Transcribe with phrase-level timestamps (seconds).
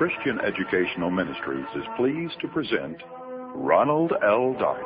[0.00, 2.96] Christian Educational Ministries is pleased to present
[3.54, 4.54] Ronald L.
[4.58, 4.80] Dart.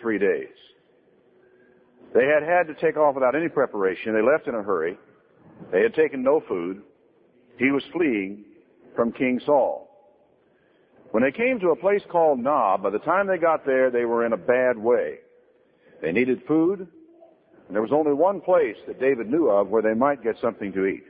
[0.00, 0.48] Three days.
[2.12, 4.14] They had had to take off without any preparation.
[4.14, 4.98] They left in a hurry.
[5.70, 6.82] They had taken no food.
[7.56, 8.44] He was fleeing
[8.96, 9.93] from King Saul.
[11.14, 14.04] When they came to a place called Nob, by the time they got there, they
[14.04, 15.18] were in a bad way.
[16.02, 19.94] They needed food, and there was only one place that David knew of where they
[19.94, 21.04] might get something to eat.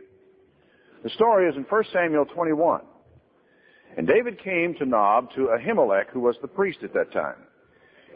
[1.05, 2.83] The story is in 1 Samuel 21.
[3.97, 7.39] And David came to Nob to Ahimelech, who was the priest at that time.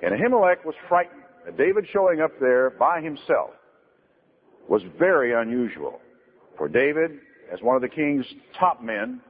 [0.02, 3.52] And Ahimelech was frightened that David showing up there by himself
[4.68, 6.00] was very unusual.
[6.58, 7.12] For David,
[7.50, 8.26] as one of the king's
[8.60, 9.22] top men,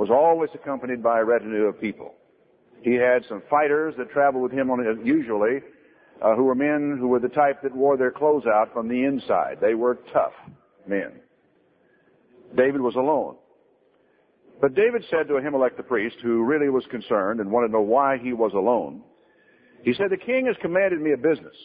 [0.00, 2.14] was always accompanied by a retinue of people.
[2.80, 5.58] He had some fighters that traveled with him on usually,
[6.22, 9.04] uh, who were men who were the type that wore their clothes out from the
[9.04, 9.58] inside.
[9.60, 10.32] They were tough
[10.86, 11.20] men.
[12.56, 13.36] David was alone.
[14.62, 17.82] But David said to Ahimelech the priest, who really was concerned and wanted to know
[17.82, 19.02] why he was alone,
[19.82, 21.56] he said, The king has commanded me a business.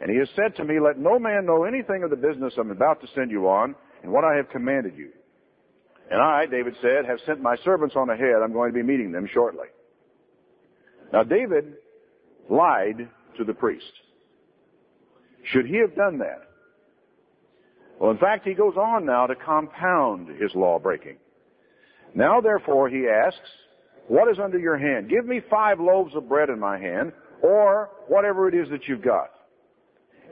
[0.00, 2.70] And he has said to me, Let no man know anything of the business I'm
[2.70, 5.10] about to send you on and what I have commanded you.
[6.10, 8.36] And I, David said, have sent my servants on ahead.
[8.42, 9.66] I'm going to be meeting them shortly.
[11.12, 11.74] Now David
[12.48, 13.84] lied to the priest.
[15.52, 16.42] Should he have done that?
[18.00, 21.16] Well, in fact, he goes on now to compound his law breaking.
[22.14, 23.38] Now therefore, he asks,
[24.06, 25.10] what is under your hand?
[25.10, 27.12] Give me five loaves of bread in my hand,
[27.42, 29.30] or whatever it is that you've got.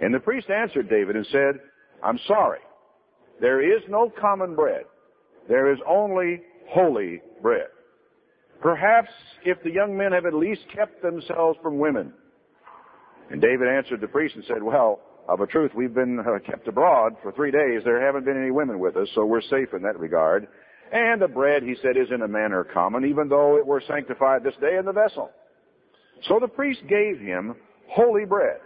[0.01, 1.61] And the priest answered David and said,
[2.03, 2.61] I'm sorry.
[3.41, 4.85] There is no common bread.
[5.49, 7.69] There is only holy bread.
[8.61, 9.11] Perhaps
[9.45, 12.13] if the young men have at least kept themselves from women.
[13.31, 16.69] And David answered the priest and said, well, of a truth, we've been uh, kept
[16.69, 17.83] abroad for three days.
[17.85, 20.47] There haven't been any women with us, so we're safe in that regard.
[20.93, 24.45] And the bread, he said, is in a manner common, even though it were sanctified
[24.45, 25.31] this day in the vessel.
[26.29, 27.57] So the priest gave him
[27.89, 28.59] holy bread.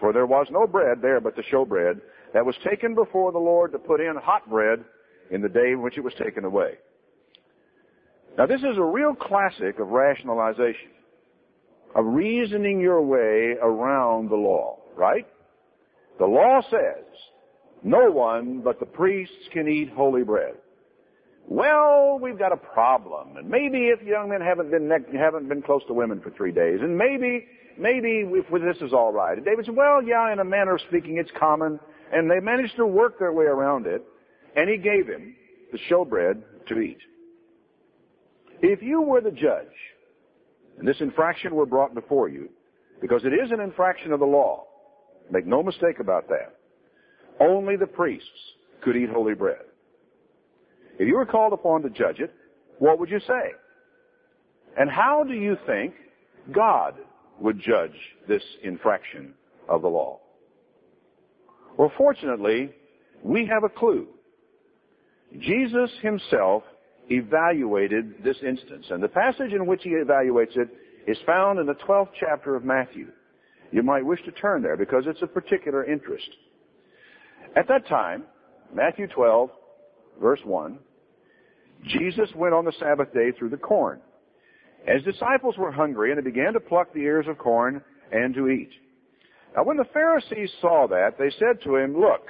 [0.00, 2.00] For there was no bread there but the showbread
[2.34, 4.84] that was taken before the Lord to put in hot bread
[5.30, 6.74] in the day in which it was taken away.
[8.36, 10.90] Now this is a real classic of rationalization,
[11.94, 15.26] of reasoning your way around the law, right?
[16.18, 17.04] The law says
[17.82, 20.54] no one but the priests can eat holy bread.
[21.50, 25.82] Well, we've got a problem, and maybe if young men haven't been haven't been close
[25.86, 27.46] to women for three days, and maybe
[27.78, 29.36] maybe if this is all right.
[29.36, 31.80] And David said, "Well, yeah, in a manner of speaking, it's common,"
[32.12, 34.04] and they managed to work their way around it.
[34.58, 35.36] And he gave him
[35.70, 36.98] the showbread to eat.
[38.60, 39.68] If you were the judge,
[40.78, 42.48] and this infraction were brought before you,
[43.00, 44.64] because it is an infraction of the law,
[45.30, 46.56] make no mistake about that,
[47.38, 48.26] only the priests
[48.82, 49.62] could eat holy bread.
[50.98, 52.34] If you were called upon to judge it,
[52.80, 53.52] what would you say?
[54.76, 55.94] And how do you think
[56.50, 56.96] God
[57.38, 57.94] would judge
[58.26, 59.34] this infraction
[59.68, 60.18] of the law?
[61.76, 62.72] Well, fortunately,
[63.22, 64.08] we have a clue.
[65.40, 66.62] Jesus himself
[67.10, 70.68] evaluated this instance, and the passage in which he evaluates it
[71.06, 73.08] is found in the 12th chapter of Matthew.
[73.70, 76.28] You might wish to turn there because it's of particular interest.
[77.56, 78.24] At that time,
[78.74, 79.50] Matthew 12,
[80.20, 80.78] verse 1,
[81.86, 84.00] Jesus went on the Sabbath day through the corn.
[84.86, 88.48] His disciples were hungry and they began to pluck the ears of corn and to
[88.48, 88.70] eat.
[89.56, 92.26] Now when the Pharisees saw that, they said to him, Look,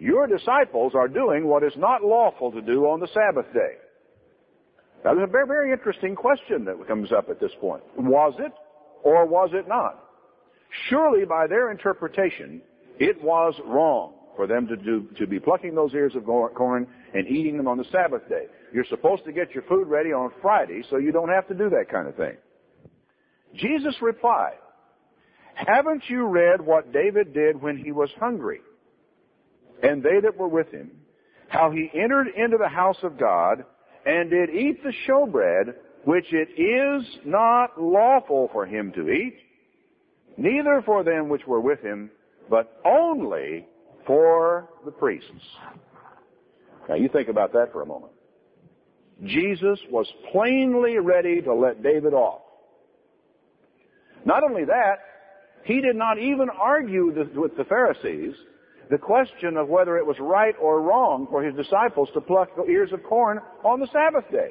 [0.00, 3.76] your disciples are doing what is not lawful to do on the Sabbath day.
[5.04, 7.82] Now, there's a very, very interesting question that comes up at this point.
[7.98, 8.52] Was it
[9.04, 10.02] or was it not?
[10.88, 12.62] Surely, by their interpretation,
[12.98, 17.28] it was wrong for them to do, to be plucking those ears of corn and
[17.28, 18.46] eating them on the Sabbath day.
[18.72, 21.68] You're supposed to get your food ready on Friday so you don't have to do
[21.70, 22.36] that kind of thing.
[23.54, 24.58] Jesus replied,
[25.54, 28.60] haven't you read what David did when he was hungry?
[29.82, 30.90] And they that were with him,
[31.48, 33.64] how he entered into the house of God
[34.06, 35.74] and did eat the showbread,
[36.04, 39.36] which it is not lawful for him to eat,
[40.36, 42.10] neither for them which were with him,
[42.48, 43.66] but only
[44.06, 45.30] for the priests.
[46.88, 48.12] Now you think about that for a moment.
[49.24, 52.40] Jesus was plainly ready to let David off.
[54.24, 54.96] Not only that,
[55.64, 58.34] he did not even argue with the Pharisees
[58.90, 62.92] the question of whether it was right or wrong for his disciples to pluck ears
[62.92, 64.50] of corn on the Sabbath day.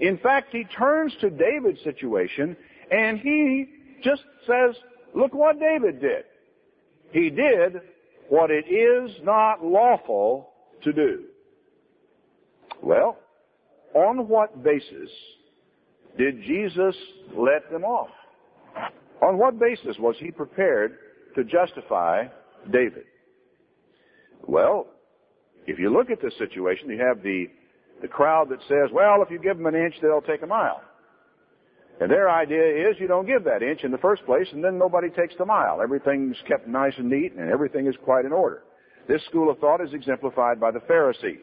[0.00, 2.56] In fact, he turns to David's situation
[2.90, 3.66] and he
[4.04, 4.76] just says,
[5.14, 6.24] look what David did.
[7.12, 7.80] He did
[8.28, 10.50] what it is not lawful
[10.82, 11.24] to do.
[12.82, 13.16] Well,
[13.94, 15.10] on what basis
[16.18, 16.94] did Jesus
[17.34, 18.10] let them off?
[19.22, 20.98] On what basis was he prepared
[21.34, 22.24] to justify
[22.72, 23.04] David?
[24.46, 24.86] Well,
[25.66, 27.46] if you look at this situation, you have the,
[28.02, 30.80] the crowd that says, well, if you give them an inch, they'll take a mile.
[32.00, 34.78] And their idea is you don't give that inch in the first place, and then
[34.78, 35.80] nobody takes the mile.
[35.82, 38.62] Everything's kept nice and neat, and everything is quite in order.
[39.08, 41.38] This school of thought is exemplified by the Pharisees.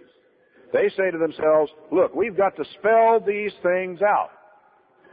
[0.71, 4.29] They say to themselves, look, we've got to spell these things out.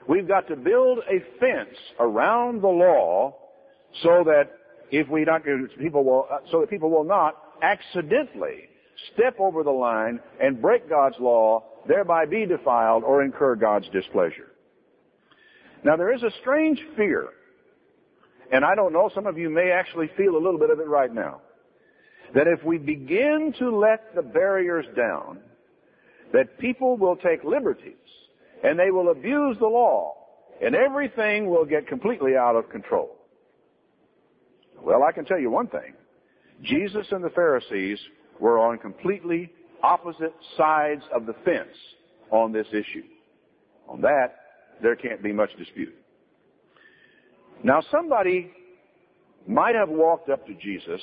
[0.09, 3.37] We've got to build a fence around the law
[4.03, 4.51] so that
[4.91, 5.45] if we don't,
[5.79, 8.69] people will, uh, so that people will not accidentally
[9.15, 14.53] step over the line and break God's law, thereby be defiled or incur God's displeasure.
[15.85, 17.29] Now there is a strange fear,
[18.53, 20.89] and I don't know, some of you may actually feel a little bit of it
[20.89, 21.41] right now,
[22.35, 25.41] that if we begin to let the barriers down,
[26.33, 27.95] that people will take liberties
[28.63, 30.15] and they will abuse the law
[30.63, 33.17] and everything will get completely out of control.
[34.83, 35.95] Well, I can tell you one thing.
[36.63, 37.99] Jesus and the Pharisees
[38.39, 39.51] were on completely
[39.83, 41.77] opposite sides of the fence
[42.31, 43.05] on this issue.
[43.89, 44.35] On that,
[44.83, 45.95] there can't be much dispute.
[47.63, 48.51] Now somebody
[49.47, 51.01] might have walked up to Jesus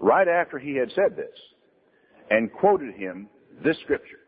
[0.00, 1.36] right after he had said this
[2.30, 3.28] and quoted him
[3.64, 4.18] this scripture.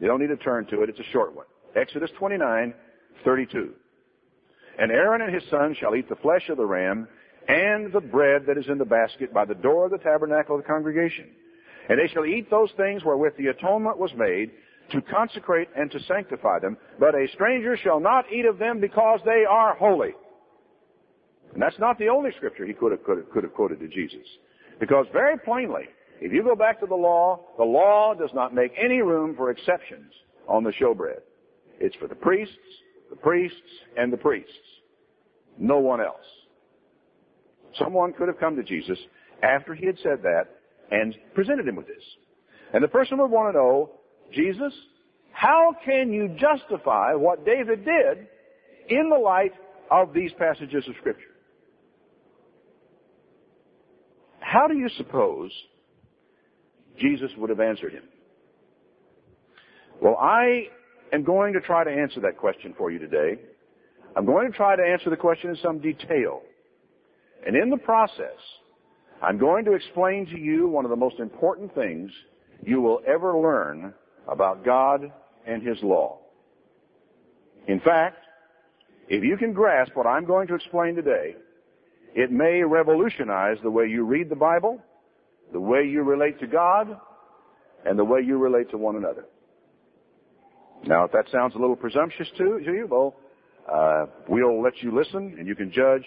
[0.00, 1.46] You don't need to turn to it, it's a short one.
[1.76, 2.74] Exodus 29,
[3.24, 3.72] 32.
[4.78, 7.08] And Aaron and his sons shall eat the flesh of the ram
[7.48, 10.62] and the bread that is in the basket by the door of the tabernacle of
[10.62, 11.26] the congregation.
[11.88, 14.50] And they shall eat those things wherewith the atonement was made
[14.92, 16.76] to consecrate and to sanctify them.
[17.00, 20.12] But a stranger shall not eat of them because they are holy.
[21.54, 23.88] And that's not the only scripture he could have, could have, could have quoted to
[23.88, 24.26] Jesus.
[24.78, 25.84] Because very plainly,
[26.20, 29.50] if you go back to the law, the law does not make any room for
[29.50, 30.12] exceptions
[30.46, 31.20] on the showbread.
[31.80, 32.54] It's for the priests,
[33.08, 33.56] the priests,
[33.96, 34.52] and the priests.
[35.58, 36.16] No one else.
[37.78, 38.98] Someone could have come to Jesus
[39.42, 40.44] after he had said that
[40.90, 42.02] and presented him with this.
[42.72, 43.90] And the person would want to know,
[44.32, 44.72] Jesus,
[45.32, 48.26] how can you justify what David did
[48.88, 49.52] in the light
[49.90, 51.24] of these passages of Scripture?
[54.40, 55.50] How do you suppose
[56.98, 58.04] Jesus would have answered him?
[60.00, 60.68] Well, I
[61.12, 63.40] am going to try to answer that question for you today.
[64.16, 66.42] I'm going to try to answer the question in some detail.
[67.46, 68.38] And in the process,
[69.22, 72.10] I'm going to explain to you one of the most important things
[72.62, 73.94] you will ever learn
[74.28, 75.12] about God
[75.46, 76.18] and His law.
[77.66, 78.18] In fact,
[79.08, 81.34] if you can grasp what I'm going to explain today,
[82.14, 84.80] it may revolutionize the way you read the Bible,
[85.52, 86.98] the way you relate to God,
[87.84, 89.24] and the way you relate to one another.
[90.86, 93.16] Now, if that sounds a little presumptuous to, you, well,
[93.72, 96.04] uh, we'll let you listen and you can judge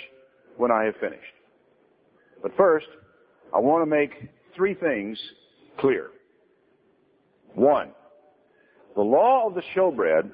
[0.58, 1.22] when I have finished.
[2.42, 2.88] But first,
[3.54, 4.12] I want to make
[4.56, 5.20] three things
[5.80, 6.10] clear.
[7.54, 7.92] One,
[8.96, 10.30] the law of the showbread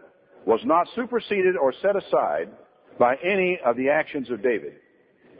[0.45, 2.49] was not superseded or set aside
[2.99, 4.73] by any of the actions of David.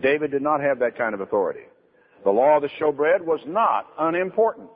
[0.01, 1.62] David did not have that kind of authority.
[2.24, 4.69] The law of the showbread was not unimportant.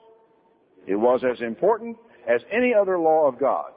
[0.88, 3.72] It was as important as any other law of God.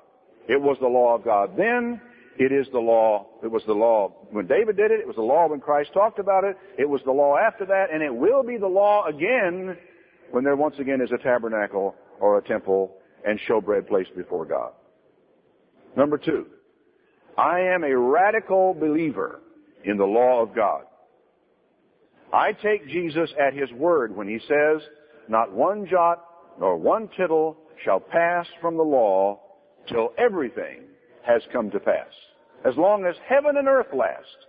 [0.48, 2.00] It was the law of God then.
[2.36, 3.26] It is the law.
[3.42, 5.00] It was the law when David did it.
[5.00, 6.56] It was the law when Christ talked about it.
[6.78, 9.76] It was the law after that, and it will be the law again
[10.30, 14.72] when there once again is a tabernacle or a temple and showbread placed before God.
[15.96, 16.46] Number two,
[17.38, 19.40] I am a radical believer
[19.84, 20.84] in the law of God.
[22.32, 24.82] I take Jesus at His word when He says,
[25.28, 26.24] not one jot
[26.58, 29.40] nor one tittle shall pass from the law
[29.88, 30.82] till everything
[31.26, 32.10] has come to pass.
[32.64, 34.46] As long as heaven and earth last,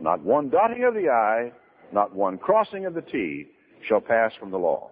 [0.00, 1.52] not one dotting of the I,
[1.92, 3.46] not one crossing of the T
[3.88, 4.90] shall pass from the law.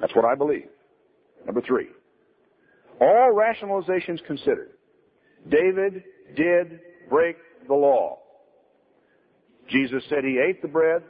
[0.00, 0.68] That's what I believe.
[1.46, 1.88] Number three,
[3.00, 4.70] all rationalizations considered,
[5.48, 6.02] David
[6.36, 7.36] did break
[7.68, 8.18] the law.
[9.70, 11.02] Jesus said he ate the bread,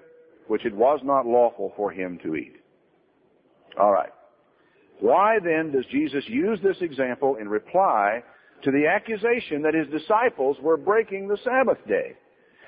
[0.48, 2.56] which it was not lawful for him to eat.
[3.80, 4.12] All right.
[5.00, 8.22] Why then does Jesus use this example in reply
[8.64, 12.14] to the accusation that his disciples were breaking the Sabbath day?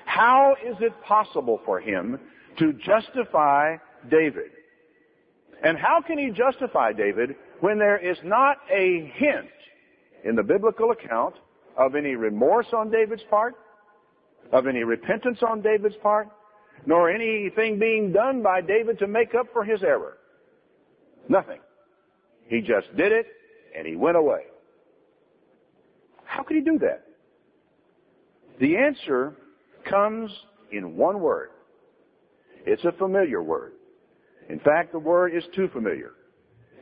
[0.05, 2.19] How is it possible for him
[2.59, 3.75] to justify
[4.09, 4.51] David?
[5.63, 9.49] And how can he justify David when there is not a hint
[10.23, 11.35] in the biblical account
[11.77, 13.55] of any remorse on David's part,
[14.51, 16.27] of any repentance on David's part,
[16.85, 20.17] nor anything being done by David to make up for his error.
[21.27, 21.59] Nothing.
[22.47, 23.27] He just did it
[23.75, 24.43] and he went away.
[26.37, 27.03] How could he do that?
[28.59, 29.33] The answer
[29.89, 30.29] comes
[30.71, 31.49] in one word.
[32.67, 33.73] It's a familiar word.
[34.47, 36.11] In fact, the word is too familiar.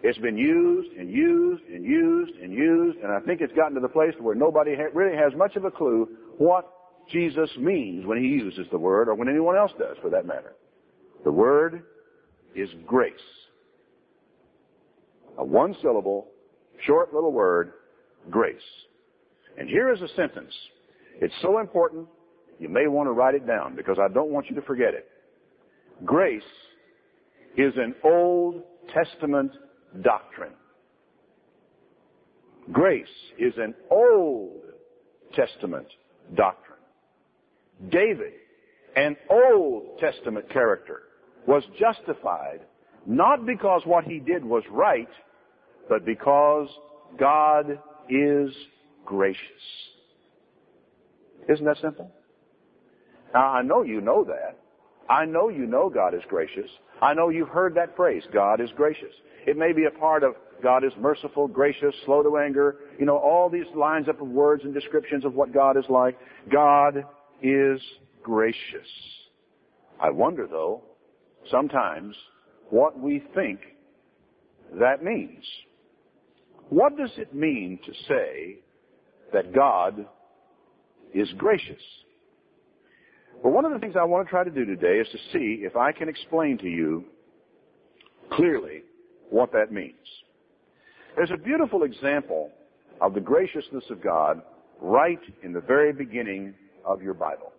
[0.03, 3.79] It's been used and used and used and used, and I think it's gotten to
[3.79, 6.69] the place where nobody ha- really has much of a clue what
[7.09, 10.55] Jesus means when he uses the word, or when anyone else does, for that matter.
[11.24, 11.83] The word
[12.55, 13.13] is grace.
[15.38, 16.27] A one syllable,
[16.85, 17.71] short little word,
[18.29, 18.57] grace.
[19.57, 20.53] And here is a sentence.
[21.21, 22.07] It's so important,
[22.59, 25.07] you may want to write it down because I don't want you to forget it.
[26.03, 26.43] Grace
[27.57, 29.51] is an Old Testament
[30.01, 30.53] doctrine.
[32.71, 33.07] Grace
[33.38, 34.62] is an Old
[35.33, 35.88] Testament
[36.35, 36.79] doctrine.
[37.89, 38.33] David,
[38.95, 41.03] an Old Testament character,
[41.47, 42.62] was justified
[43.05, 45.09] not because what he did was right,
[45.88, 46.67] but because
[47.19, 48.50] God is
[49.05, 49.39] gracious.
[51.47, 52.12] Isn't that simple?
[53.33, 54.57] Now, I know you know that.
[55.09, 56.69] I know you know God is gracious.
[57.01, 59.13] I know you've heard that phrase, God is gracious.
[59.45, 62.77] It may be a part of God is merciful, gracious, slow to anger.
[62.97, 66.17] You know, all these lines up of words and descriptions of what God is like.
[66.51, 67.03] God
[67.43, 67.79] is
[68.24, 68.88] gracious.
[70.01, 70.81] I wonder though,
[71.51, 72.15] sometimes,
[72.69, 73.59] what we think
[74.79, 75.43] that means.
[76.69, 78.59] What does it mean to say
[79.34, 80.05] that God
[81.13, 81.82] is gracious?
[83.44, 85.63] Well, one of the things I want to try to do today is to see
[85.63, 87.05] if I can explain to you
[88.32, 88.82] clearly
[89.29, 89.94] what that means.
[91.15, 92.51] There's a beautiful example
[93.01, 94.41] of the graciousness of God
[94.82, 96.53] right in the very beginning
[96.84, 97.53] of your Bible.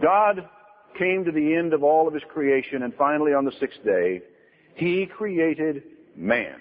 [0.00, 0.48] God
[0.98, 4.22] came to the end of all of his creation and finally on the sixth day,
[4.74, 5.82] he created
[6.16, 6.56] man.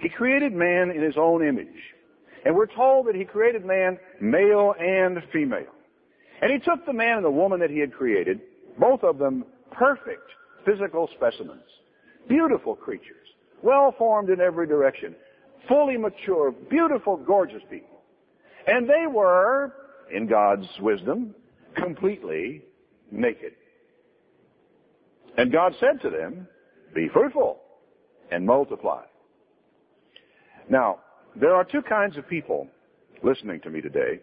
[0.00, 1.68] He created man in his own image.
[2.44, 5.74] And we're told that he created man male and female.
[6.40, 8.40] And he took the man and the woman that he had created,
[8.78, 10.30] both of them perfect
[10.64, 11.62] physical specimens,
[12.28, 13.16] beautiful creatures,
[13.62, 15.14] well formed in every direction,
[15.68, 18.00] fully mature, beautiful, gorgeous people.
[18.66, 19.74] And they were,
[20.12, 21.34] in God's wisdom,
[21.76, 22.62] completely
[23.10, 23.52] naked.
[25.36, 26.48] And God said to them,
[26.94, 27.60] be fruitful
[28.30, 29.04] and multiply.
[30.68, 31.00] Now,
[31.40, 32.68] there are two kinds of people
[33.22, 34.20] listening to me today.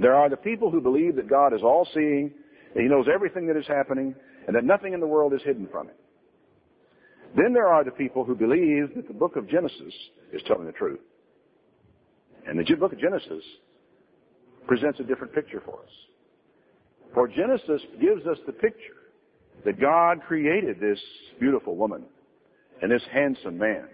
[0.00, 2.32] There are the people who believe that God is all seeing,
[2.74, 4.14] that He knows everything that is happening,
[4.46, 5.96] and that nothing in the world is hidden from Him.
[7.36, 9.94] Then there are the people who believe that the book of Genesis
[10.32, 11.00] is telling the truth.
[12.46, 13.44] And the book of Genesis
[14.66, 15.90] presents a different picture for us.
[17.14, 19.02] For Genesis gives us the picture
[19.64, 20.98] that God created this
[21.38, 22.04] beautiful woman
[22.80, 23.88] and this handsome man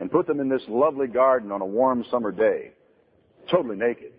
[0.00, 2.72] and put them in this lovely garden on a warm summer day,
[3.50, 4.12] totally naked.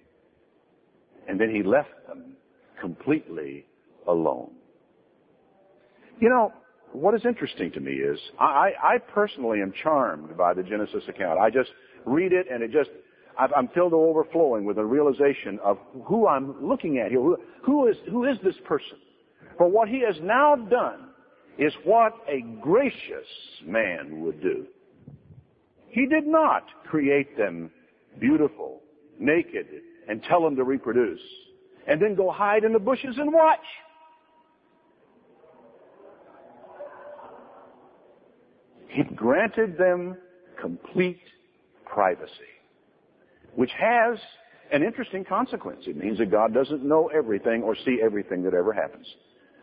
[1.27, 2.35] And then he left them
[2.79, 3.65] completely
[4.07, 4.51] alone.
[6.19, 6.53] You know,
[6.93, 11.39] what is interesting to me is I, I personally am charmed by the Genesis account.
[11.39, 11.69] I just
[12.05, 12.89] read it and it just,
[13.37, 17.19] I'm filled to overflowing with a realization of who I'm looking at here.
[17.19, 18.97] Who, who, is, who is this person?
[19.57, 21.09] For what he has now done
[21.57, 23.27] is what a gracious
[23.65, 24.65] man would do.
[25.89, 27.71] He did not create them
[28.19, 28.81] beautiful,
[29.19, 29.67] naked,
[30.07, 31.21] and tell them to reproduce,
[31.87, 33.59] and then go hide in the bushes and watch.
[38.89, 40.17] He granted them
[40.59, 41.21] complete
[41.85, 42.31] privacy,
[43.55, 44.17] which has
[44.71, 45.83] an interesting consequence.
[45.87, 49.05] It means that God doesn't know everything or see everything that ever happens.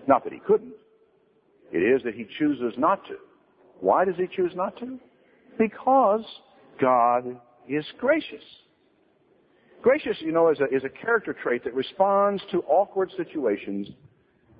[0.07, 0.73] Not that He couldn't.
[1.73, 3.17] It is that He chooses not to.
[3.81, 4.99] Why does He choose not to?
[5.59, 6.25] Because
[6.81, 8.43] God is gracious.
[9.83, 13.89] Gracious, you know, is a, is a character trait that responds to awkward situations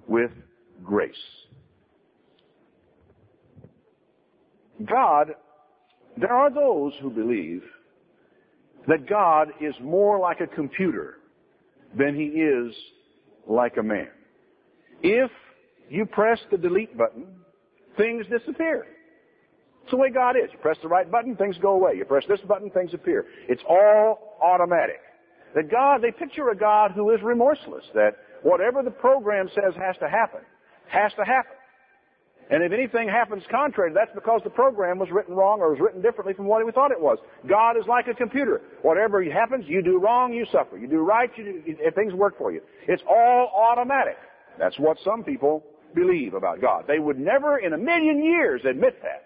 [0.07, 0.31] with
[0.83, 1.15] grace.
[4.85, 5.35] God,
[6.17, 7.63] there are those who believe
[8.87, 11.19] that God is more like a computer
[11.97, 12.75] than he is
[13.47, 14.09] like a man.
[15.03, 15.31] If
[15.89, 17.27] you press the delete button,
[17.97, 18.87] things disappear.
[19.85, 20.49] It's the way God is.
[20.51, 21.93] You press the right button, things go away.
[21.97, 23.27] You press this button, things appear.
[23.49, 25.01] It's all automatic.
[25.55, 29.95] That God, they picture a God who is remorseless, that whatever the program says has
[29.99, 30.41] to happen,
[30.89, 31.53] has to happen.
[32.51, 36.01] And if anything happens contrary, that's because the program was written wrong or was written
[36.01, 37.19] differently from what we thought it was.
[37.47, 38.63] God is like a computer.
[38.81, 40.79] Whatever happens, you do wrong, you suffer.
[40.79, 42.63] You do right, you do, things work for you.
[42.89, 44.17] It's all automatic.
[44.59, 45.63] That's what some people
[45.95, 46.85] believe about God.
[46.89, 49.25] They would never in a million years admit that.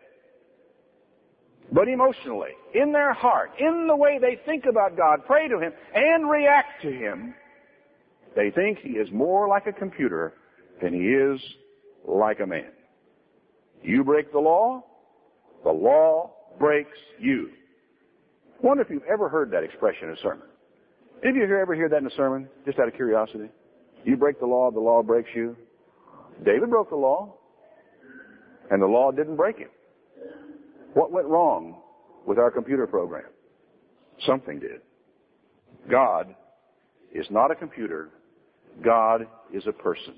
[1.70, 5.72] But emotionally, in their heart, in the way they think about God, pray to Him,
[5.94, 7.34] and react to Him,
[8.34, 10.34] they think He is more like a computer
[10.80, 11.40] than He is
[12.06, 12.70] like a man.
[13.82, 14.82] You break the law,
[15.62, 17.50] the law breaks you.
[18.62, 20.46] I wonder if you've ever heard that expression in a sermon.
[21.22, 22.48] Did you ever hear that in a sermon?
[22.64, 23.50] Just out of curiosity.
[24.04, 25.56] You break the law, the law breaks you.
[26.44, 27.34] David broke the law,
[28.70, 29.68] and the law didn't break him.
[30.94, 31.76] What went wrong
[32.26, 33.26] with our computer program?
[34.26, 34.80] Something did.
[35.90, 36.34] God
[37.12, 38.10] is not a computer.
[38.84, 40.14] God is a person.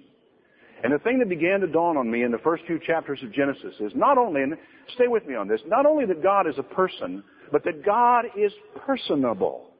[0.82, 3.32] And the thing that began to dawn on me in the first few chapters of
[3.32, 4.56] Genesis is not only, and
[4.94, 7.22] stay with me on this, not only that God is a person,
[7.52, 8.52] but that God is
[8.86, 9.70] personable.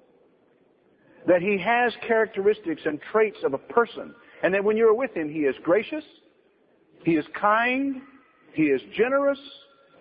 [1.27, 4.15] That He has characteristics and traits of a person.
[4.43, 6.05] And that when you're with Him, He is gracious,
[7.05, 8.03] He is kind,
[8.53, 9.39] He is generous,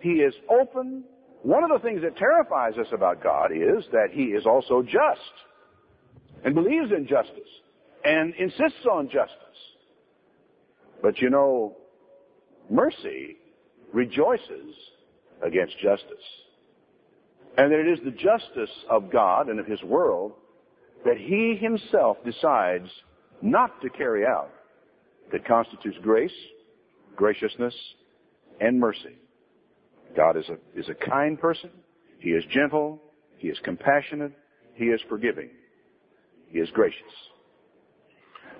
[0.00, 1.04] He is open.
[1.42, 5.32] One of the things that terrifies us about God is that He is also just
[6.44, 7.48] and believes in justice
[8.04, 9.36] and insists on justice.
[11.02, 11.76] But you know,
[12.70, 13.36] mercy
[13.92, 14.74] rejoices
[15.44, 16.24] against justice.
[17.56, 20.32] And that it is the justice of God and of His world
[21.04, 22.88] that He Himself decides
[23.42, 24.50] not to carry out
[25.32, 26.30] that constitutes grace,
[27.16, 27.74] graciousness,
[28.60, 29.16] and mercy.
[30.16, 31.70] God is a, is a kind person.
[32.18, 33.00] He is gentle.
[33.38, 34.32] He is compassionate.
[34.74, 35.50] He is forgiving.
[36.48, 37.00] He is gracious.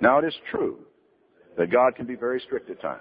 [0.00, 0.78] Now it is true
[1.59, 3.00] that God can be very strict at times.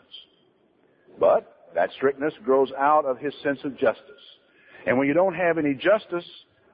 [1.19, 4.03] But that strictness grows out of his sense of justice.
[4.85, 6.25] And when you don't have any justice,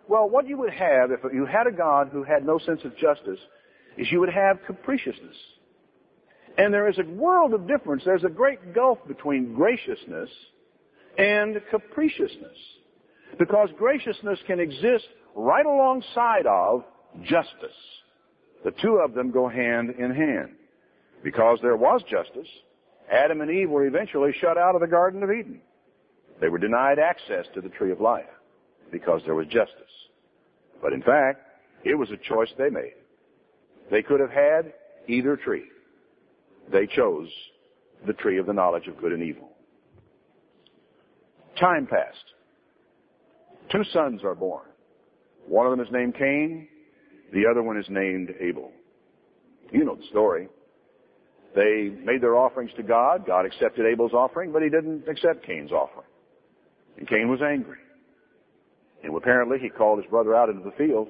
[0.08, 2.96] well, what you would have if you had a God who had no sense of
[2.98, 3.40] justice
[3.98, 5.36] is you would have capriciousness.
[6.58, 8.04] And there is a world of difference.
[8.06, 10.30] There's a great gulf between graciousness
[11.18, 12.58] and capriciousness.
[13.38, 16.84] Because graciousness can exist right alongside of
[17.24, 17.76] justice.
[18.64, 20.52] The two of them go hand in hand.
[21.24, 22.48] Because there was justice,
[23.12, 25.62] Adam and Eve were eventually shut out of the Garden of Eden.
[26.42, 28.26] They were denied access to the tree of life
[28.92, 29.84] because there was justice.
[30.82, 31.42] But in fact,
[31.84, 32.94] it was a choice they made.
[33.92, 34.74] They could have had
[35.08, 35.66] either tree.
[36.72, 37.30] They chose
[38.08, 39.50] the tree of the knowledge of good and evil.
[41.60, 42.34] Time passed.
[43.72, 44.66] Two sons are born.
[45.48, 46.68] One of them is named Cain.
[47.34, 48.72] The other one is named Abel.
[49.72, 50.48] You know the story.
[51.56, 53.26] They made their offerings to God.
[53.26, 56.08] God accepted Abel's offering, but he didn't accept Cain's offering.
[56.98, 57.78] And Cain was angry.
[59.04, 61.08] And apparently he called his brother out into the field.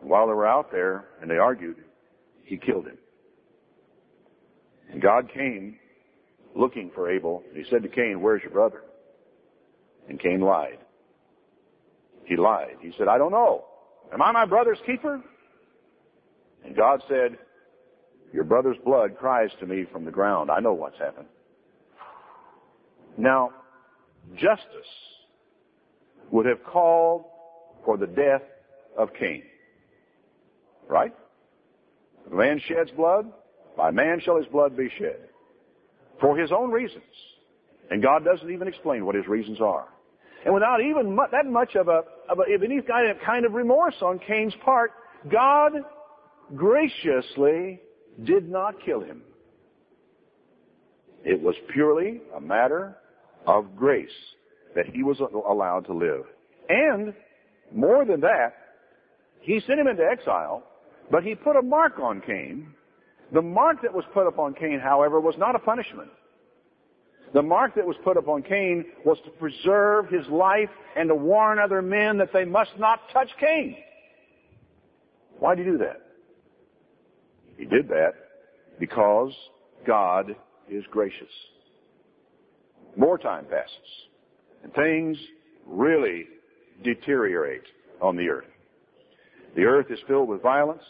[0.00, 1.76] And while they were out there and they argued,
[2.44, 2.98] he killed him.
[4.90, 5.76] And God came
[6.56, 7.42] looking for Abel.
[7.48, 8.82] And he said to Cain, where's your brother?
[10.08, 10.78] And Cain lied.
[12.24, 12.76] He lied.
[12.80, 13.64] He said, I don't know.
[14.12, 15.22] Am I my brother's keeper?
[16.64, 17.38] And God said,
[18.32, 20.50] your brother's blood cries to me from the ground.
[20.50, 21.28] I know what's happened.
[23.16, 23.50] Now,
[24.34, 24.66] justice
[26.30, 27.24] would have called
[27.84, 28.42] for the death
[28.98, 29.42] of Cain.
[30.86, 31.14] Right?
[32.26, 33.30] If a man sheds blood,
[33.76, 35.20] by man shall his blood be shed.
[36.20, 37.02] For his own reasons.
[37.90, 39.88] And God doesn't even explain what his reasons are.
[40.48, 44.18] And without even that much of a, of a, of any kind of remorse on
[44.26, 44.92] Cain's part,
[45.30, 45.72] God
[46.56, 47.82] graciously
[48.24, 49.20] did not kill him.
[51.22, 52.96] It was purely a matter
[53.46, 54.08] of grace
[54.74, 56.24] that he was allowed to live.
[56.70, 57.12] And
[57.70, 58.54] more than that,
[59.40, 60.62] he sent him into exile,
[61.10, 62.72] but he put a mark on Cain.
[63.34, 66.08] The mark that was put upon Cain, however, was not a punishment.
[67.34, 71.58] The mark that was put upon Cain was to preserve his life and to warn
[71.58, 73.76] other men that they must not touch Cain.
[75.38, 76.02] Why did he do that?
[77.56, 78.12] He did that
[78.78, 79.32] because
[79.86, 80.34] God
[80.70, 81.28] is gracious.
[82.96, 83.70] More time passes,
[84.64, 85.16] and things
[85.66, 86.26] really
[86.82, 87.62] deteriorate
[88.00, 88.46] on the earth.
[89.54, 90.82] The earth is filled with violence.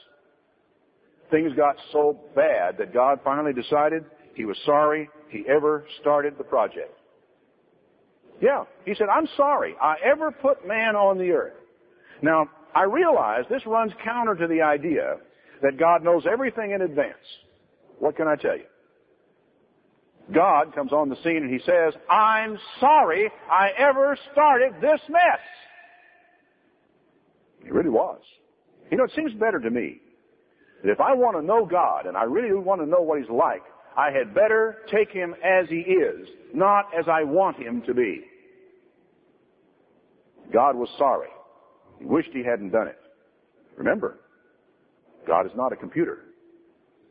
[1.31, 4.05] Things got so bad that God finally decided
[4.39, 6.97] he was sorry he ever started the project.
[8.41, 11.55] Yeah, he said, I'm sorry I ever put man on the earth.
[12.23, 15.17] Now, I realize this runs counter to the idea
[15.61, 17.17] that God knows everything in advance.
[17.99, 18.67] What can I tell you?
[20.33, 25.41] God comes on the scene and he says, I'm sorry I ever started this mess.
[27.65, 28.21] He really was.
[28.93, 30.01] You know, it seems better to me
[30.85, 33.29] that if I want to know God and I really want to know what He's
[33.29, 33.63] like,
[33.99, 38.23] I had better take Him as He is, not as I want Him to be.
[40.53, 41.29] God was sorry.
[41.99, 42.99] He wished He hadn't done it.
[43.77, 44.21] Remember,
[45.27, 46.21] God is not a computer.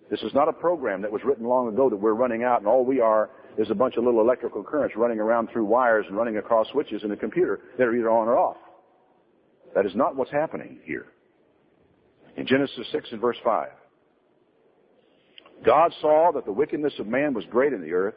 [0.10, 2.68] This is not a program that was written long ago that we're running out and
[2.68, 6.16] all we are is a bunch of little electrical currents running around through wires and
[6.16, 8.58] running across switches in a computer that are either on or off.
[9.76, 11.08] That is not what's happening here.
[12.38, 13.68] In Genesis 6 and verse 5,
[15.66, 18.16] God saw that the wickedness of man was great in the earth,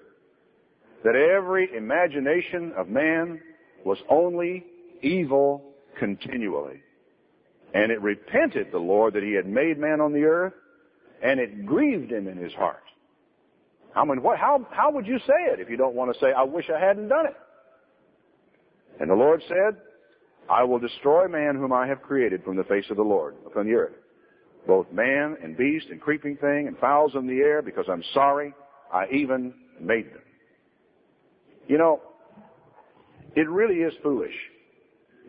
[1.04, 3.40] that every imagination of man
[3.84, 4.64] was only
[5.02, 5.62] evil
[5.98, 6.82] continually.
[7.72, 10.52] And it repented the Lord that he had made man on the earth,
[11.22, 12.82] and it grieved him in his heart.
[13.94, 16.32] I mean, what, how, how would you say it if you don't want to say,
[16.32, 17.36] I wish I hadn't done it?
[19.00, 19.80] And the Lord said,
[20.48, 23.66] I will destroy man whom I have created from the face of the Lord, upon
[23.66, 23.94] the earth.
[24.66, 28.54] Both man and beast and creeping thing and fowls in the air, because I'm sorry
[28.92, 30.22] I even made them.
[31.66, 32.00] You know,
[33.36, 34.34] it really is foolish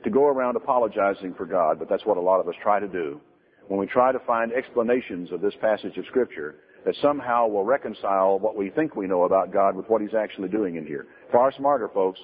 [0.03, 2.87] to go around apologizing for God, but that's what a lot of us try to
[2.87, 3.21] do
[3.67, 8.39] when we try to find explanations of this passage of Scripture that somehow will reconcile
[8.39, 11.07] what we think we know about God with what He's actually doing in here.
[11.31, 12.19] Far smarter, folks,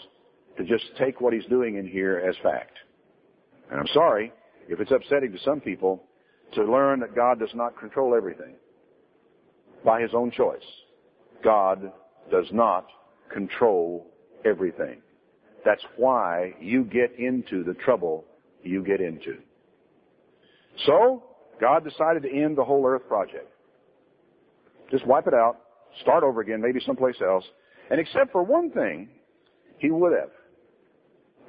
[0.58, 2.74] to just take what He's doing in here as fact.
[3.70, 4.34] And I'm sorry
[4.68, 6.04] if it's upsetting to some people
[6.54, 8.56] to learn that God does not control everything
[9.84, 10.60] by His own choice.
[11.44, 11.92] God
[12.32, 12.88] does not
[13.32, 14.08] control
[14.46, 15.02] everything.
[15.66, 18.26] That's why you get into the trouble
[18.64, 19.38] you get into.
[20.86, 21.24] So,
[21.60, 23.50] God decided to end the whole earth project.
[24.92, 25.58] Just wipe it out,
[26.02, 27.44] start over again, maybe someplace else.
[27.90, 29.10] And except for one thing,
[29.80, 30.30] He would have.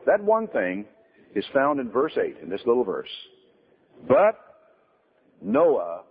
[0.07, 0.87] That one thing
[1.35, 3.11] is found in verse 8, in this little verse.
[4.09, 4.48] But
[5.43, 6.03] Noah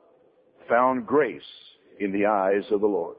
[0.70, 1.42] found grace
[2.00, 3.18] in the eyes of the Lord.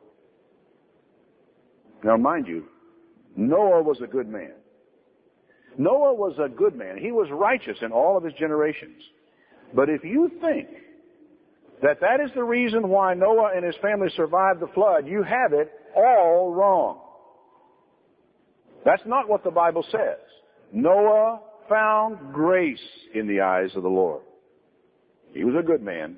[2.05, 2.65] Now mind you,
[3.37, 4.53] Noah was a good man.
[5.77, 6.99] Noah was a good man.
[6.99, 9.03] He was righteous in all of his generations.
[9.75, 10.69] But if you think
[11.83, 15.53] that that is the reason why Noah and his family survived the flood, you have
[15.53, 17.01] it all wrong.
[18.85, 20.19] That's not what the Bible says.
[20.73, 22.79] Noah found grace
[23.15, 24.23] in the eyes of the Lord.
[25.33, 26.17] He was a good man,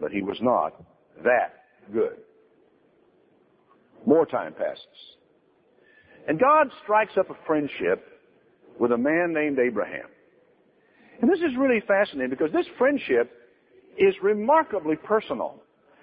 [0.00, 0.82] but he was not
[1.22, 2.16] that good.
[4.06, 4.84] More time passes.
[6.28, 8.06] And God strikes up a friendship
[8.78, 10.06] with a man named Abraham.
[11.20, 13.30] And this is really fascinating because this friendship
[13.98, 15.60] is remarkably personal.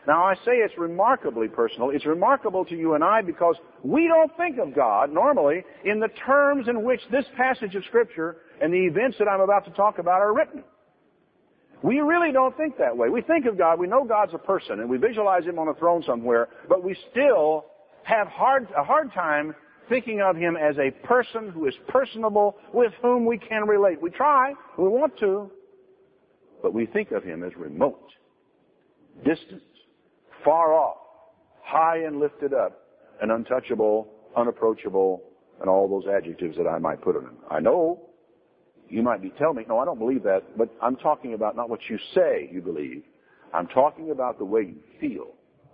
[0.08, 1.92] Now I say it's remarkably personal.
[1.92, 6.08] It's remarkable to you and I because we don't think of God normally in the
[6.26, 10.00] terms in which this passage of scripture and the events that I'm about to talk
[10.00, 10.64] about are written.
[11.84, 13.10] We really don't think that way.
[13.10, 15.74] We think of God, we know God's a person and we visualize Him on a
[15.74, 17.66] throne somewhere, but we still
[18.04, 19.56] have hard, a hard time
[19.92, 24.02] thinking of him as a person who is personable, with whom we can relate.
[24.02, 25.52] We try, we want to,
[26.64, 28.10] but we think of him as remote,
[29.26, 29.62] distant,
[30.46, 30.98] far off,
[31.64, 32.80] high and lifted up,
[33.22, 35.22] and untouchable, unapproachable,
[35.60, 37.38] and all those adjectives that I might put on him.
[37.50, 38.02] I know
[38.92, 41.70] you might be telling me, no, I don't believe that, but I'm talking about not
[41.70, 43.04] what you say you believe.
[43.54, 45.28] I'm talking about the way you feel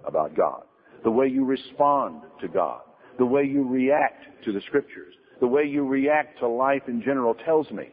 [0.06, 0.64] about God,
[1.04, 2.82] the way you respond to God
[3.18, 7.34] the way you react to the scriptures, the way you react to life in general
[7.34, 7.90] tells me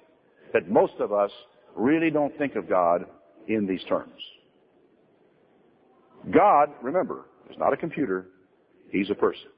[0.52, 1.30] that most of us
[1.74, 3.06] really don't think of God
[3.48, 4.20] in these terms.
[6.32, 8.26] God, remember, is not a computer.
[8.90, 9.48] He's a person.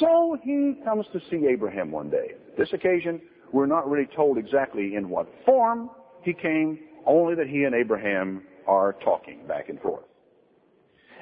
[0.00, 2.32] So he comes to see Abraham one day.
[2.58, 3.20] This occasion,
[3.52, 5.90] we're not really told exactly in what form
[6.22, 10.04] he came, only that he and Abraham are talking back and forth.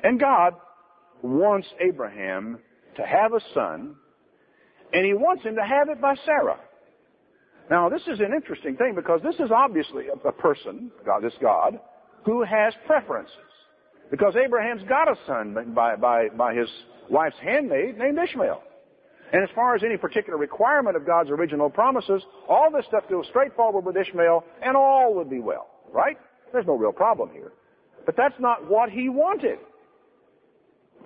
[0.03, 0.55] And God
[1.23, 2.59] wants Abraham
[2.97, 3.95] to have a son,
[4.93, 6.59] and he wants him to have it by Sarah.
[7.71, 11.79] Now, this is an interesting thing because this is obviously a, person, God, this God,
[12.25, 13.33] who has preferences.
[14.11, 16.69] Because Abraham's got a son by, by, by his
[17.11, 18.63] wife's handmaid named Ishmael.
[19.33, 23.27] And as far as any particular requirement of God's original promises, all this stuff goes
[23.31, 26.17] straightforward with Ishmael and all would be well, right?
[26.53, 27.53] There's no real problem here.
[28.05, 29.59] But that's not what he wanted.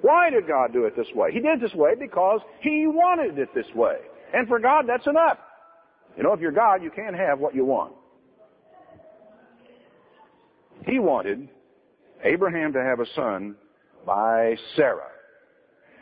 [0.02, 1.32] Why did God do it this way?
[1.32, 3.96] He did this way because He wanted it this way.
[4.32, 5.38] And for God, that's enough.
[6.16, 7.92] You know, if you're God, you can't have what you want.
[10.86, 11.48] He wanted
[12.24, 13.56] Abraham to have a son
[14.06, 15.10] by Sarah.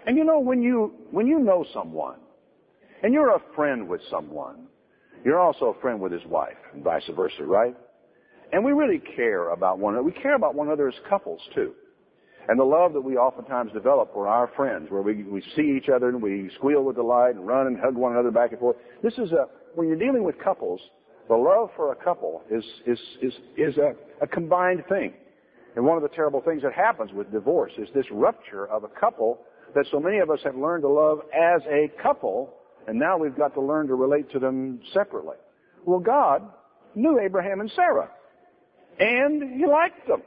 [0.09, 2.16] And you know, when you, when you know someone,
[3.03, 4.66] and you're a friend with someone,
[5.23, 7.77] you're also a friend with his wife, and vice versa, right?
[8.51, 10.07] And we really care about one another.
[10.07, 11.75] We care about one another as couples, too.
[12.49, 15.90] And the love that we oftentimes develop for our friends, where we, we see each
[15.94, 18.77] other and we squeal with delight and run and hug one another back and forth.
[19.03, 19.44] This is a,
[19.75, 20.81] when you're dealing with couples,
[21.29, 23.92] the love for a couple is, is, is, is a,
[24.23, 25.12] a combined thing.
[25.77, 28.88] And one of the terrible things that happens with divorce is this rupture of a
[28.99, 29.40] couple
[29.74, 32.54] that so many of us have learned to love as a couple,
[32.87, 35.37] and now we've got to learn to relate to them separately.
[35.85, 36.42] Well, God
[36.94, 38.11] knew Abraham and Sarah,
[38.98, 40.22] and He liked them.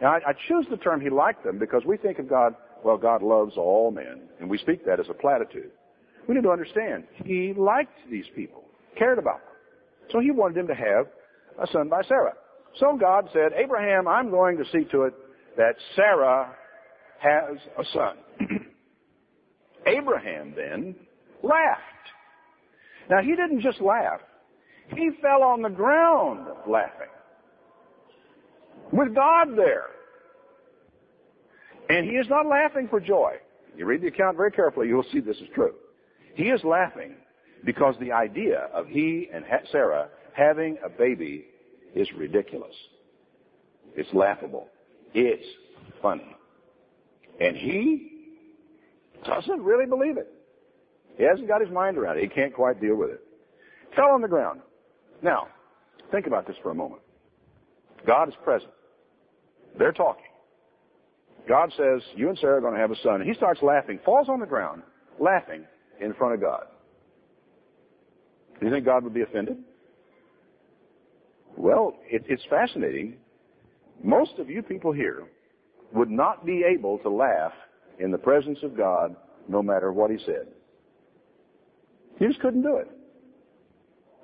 [0.00, 2.54] Now, I, I choose the term He liked them because we think of God,
[2.84, 5.70] well, God loves all men, and we speak that as a platitude.
[6.28, 8.64] We need to understand, He liked these people,
[8.96, 9.56] cared about them.
[10.12, 11.06] So He wanted them to have
[11.60, 12.34] a son by Sarah.
[12.78, 15.14] So God said, Abraham, I'm going to see to it
[15.56, 16.54] that Sarah
[17.18, 18.16] has a son.
[19.86, 20.94] Abraham then
[21.42, 21.82] laughed.
[23.10, 24.20] Now he didn't just laugh.
[24.94, 27.08] He fell on the ground laughing.
[28.92, 29.86] With God there.
[31.88, 33.34] And he is not laughing for joy.
[33.76, 35.74] You read the account very carefully, you'll see this is true.
[36.34, 37.14] He is laughing
[37.64, 41.46] because the idea of he and Sarah having a baby
[41.94, 42.74] is ridiculous.
[43.96, 44.68] It's laughable.
[45.14, 45.46] It's
[46.02, 46.36] funny.
[47.40, 48.10] And he
[49.24, 50.28] doesn't really believe it.
[51.16, 52.22] He hasn't got his mind around it.
[52.22, 53.20] He can't quite deal with it.
[53.96, 54.60] Fell on the ground.
[55.22, 55.48] Now,
[56.12, 57.02] think about this for a moment.
[58.06, 58.70] God is present.
[59.78, 60.24] They're talking.
[61.48, 63.22] God says, you and Sarah are going to have a son.
[63.24, 64.82] He starts laughing, falls on the ground,
[65.18, 65.64] laughing
[66.00, 66.64] in front of God.
[68.60, 69.56] Do you think God would be offended?
[71.56, 73.16] Well, it, it's fascinating.
[74.02, 75.24] Most of you people here
[75.92, 77.52] would not be able to laugh
[77.98, 79.16] in the presence of God
[79.48, 80.46] no matter what he said.
[82.20, 82.90] You just couldn't do it.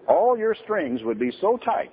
[0.09, 1.93] All your strings would be so tight.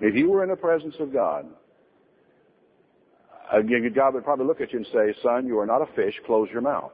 [0.00, 1.46] If you were in the presence of God,
[3.52, 5.86] uh, again, God would probably look at you and say, son, you are not a
[5.94, 6.92] fish, close your mouth.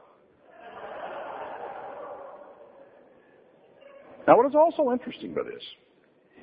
[4.27, 5.63] Now what is also interesting about this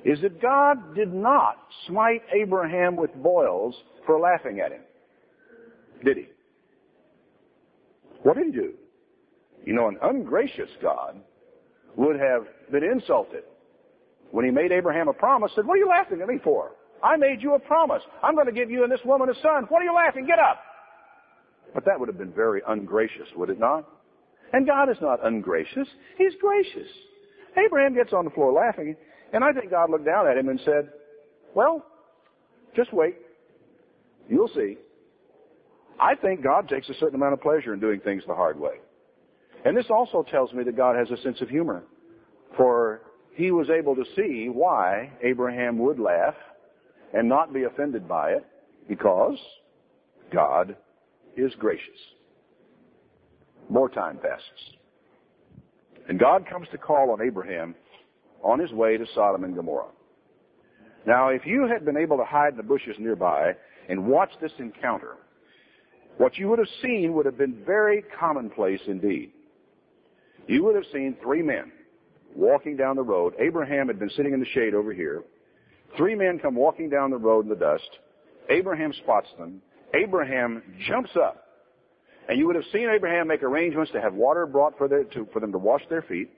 [0.05, 4.81] is that God did not smite Abraham with boils for laughing at him.
[6.03, 6.27] Did he?
[8.23, 8.73] What did he do?
[9.65, 11.19] You know, an ungracious God
[11.95, 13.43] would have been insulted
[14.31, 16.71] when he made Abraham a promise, said, what are you laughing at me for?
[17.03, 18.01] I made you a promise.
[18.23, 19.65] I'm going to give you and this woman a son.
[19.69, 20.25] What are you laughing?
[20.25, 20.59] Get up.
[21.73, 23.87] But that would have been very ungracious, would it not?
[24.51, 25.87] And God is not ungracious.
[26.17, 26.89] He's gracious.
[27.63, 28.95] Abraham gets on the floor laughing.
[29.33, 30.89] And I think God looked down at him and said,
[31.55, 31.85] well,
[32.75, 33.15] just wait.
[34.29, 34.77] You'll see.
[35.99, 38.75] I think God takes a certain amount of pleasure in doing things the hard way.
[39.65, 41.83] And this also tells me that God has a sense of humor.
[42.57, 43.01] For
[43.35, 46.35] he was able to see why Abraham would laugh
[47.13, 48.45] and not be offended by it
[48.87, 49.37] because
[50.31, 50.75] God
[51.35, 51.89] is gracious.
[53.69, 54.77] More time passes.
[56.07, 57.75] And God comes to call on Abraham
[58.43, 59.91] on his way to Sodom and Gomorrah.
[61.05, 63.53] Now, if you had been able to hide in the bushes nearby
[63.89, 65.17] and watch this encounter,
[66.17, 69.31] what you would have seen would have been very commonplace indeed.
[70.47, 71.71] You would have seen three men
[72.35, 73.33] walking down the road.
[73.39, 75.23] Abraham had been sitting in the shade over here.
[75.97, 77.89] Three men come walking down the road in the dust.
[78.49, 79.61] Abraham spots them.
[79.93, 81.39] Abraham jumps up.
[82.29, 85.27] And you would have seen Abraham make arrangements to have water brought for, their, to,
[85.33, 86.29] for them to wash their feet.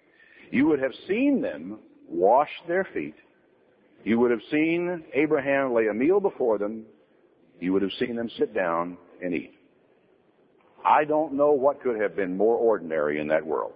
[0.52, 3.16] You would have seen them wash their feet.
[4.04, 6.86] You would have seen Abraham lay a meal before them.
[7.60, 9.54] You would have seen them sit down and eat.
[10.86, 13.74] I don't know what could have been more ordinary in that world.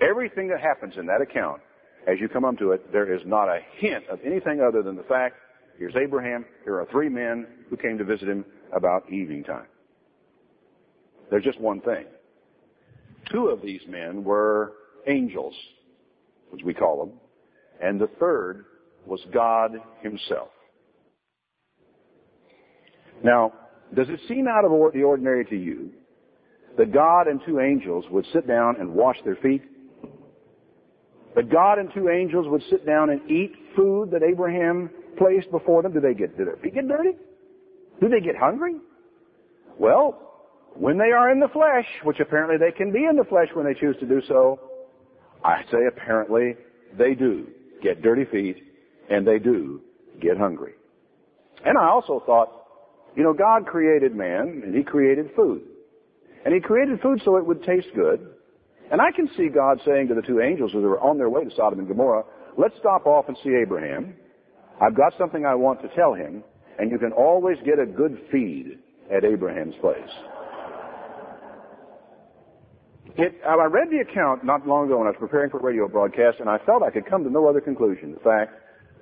[0.00, 1.60] Everything that happens in that account,
[2.08, 4.96] as you come up to it, there is not a hint of anything other than
[4.96, 5.36] the fact,
[5.78, 9.66] here's Abraham, here are three men who came to visit him about evening time.
[11.30, 12.06] There's just one thing.
[13.30, 14.72] Two of these men were
[15.06, 15.54] angels,
[16.52, 17.18] as we call them,
[17.82, 18.64] and the third
[19.06, 20.48] was God himself.
[23.22, 23.52] Now,
[23.94, 25.90] does it seem out of the ordinary to you
[26.78, 29.62] that God and two angels would sit down and wash their feet?
[31.34, 35.82] That God and two angels would sit down and eat food that Abraham placed before
[35.82, 35.92] them?
[35.92, 37.10] Do they get, do their feet get dirty?
[38.00, 38.76] Do they get hungry?
[39.78, 40.30] Well,
[40.74, 43.66] when they are in the flesh, which apparently they can be in the flesh when
[43.66, 44.58] they choose to do so,
[45.44, 46.54] I say apparently
[46.98, 47.46] they do
[47.82, 48.56] get dirty feet
[49.08, 49.80] and they do
[50.20, 50.72] get hungry.
[51.64, 52.48] And I also thought,
[53.16, 55.62] You know, God created man and he created food.
[56.44, 58.26] And he created food so it would taste good.
[58.90, 61.28] And I can see God saying to the two angels as they were on their
[61.28, 62.24] way to Sodom and Gomorrah,
[62.56, 64.14] let's stop off and see Abraham.
[64.80, 66.42] I've got something I want to tell him,
[66.78, 68.78] and you can always get a good feed
[69.14, 69.98] at Abraham's place.
[73.16, 75.62] It, uh, I read the account not long ago when I was preparing for a
[75.62, 78.12] radio broadcast, and I felt I could come to no other conclusion.
[78.14, 78.52] The fact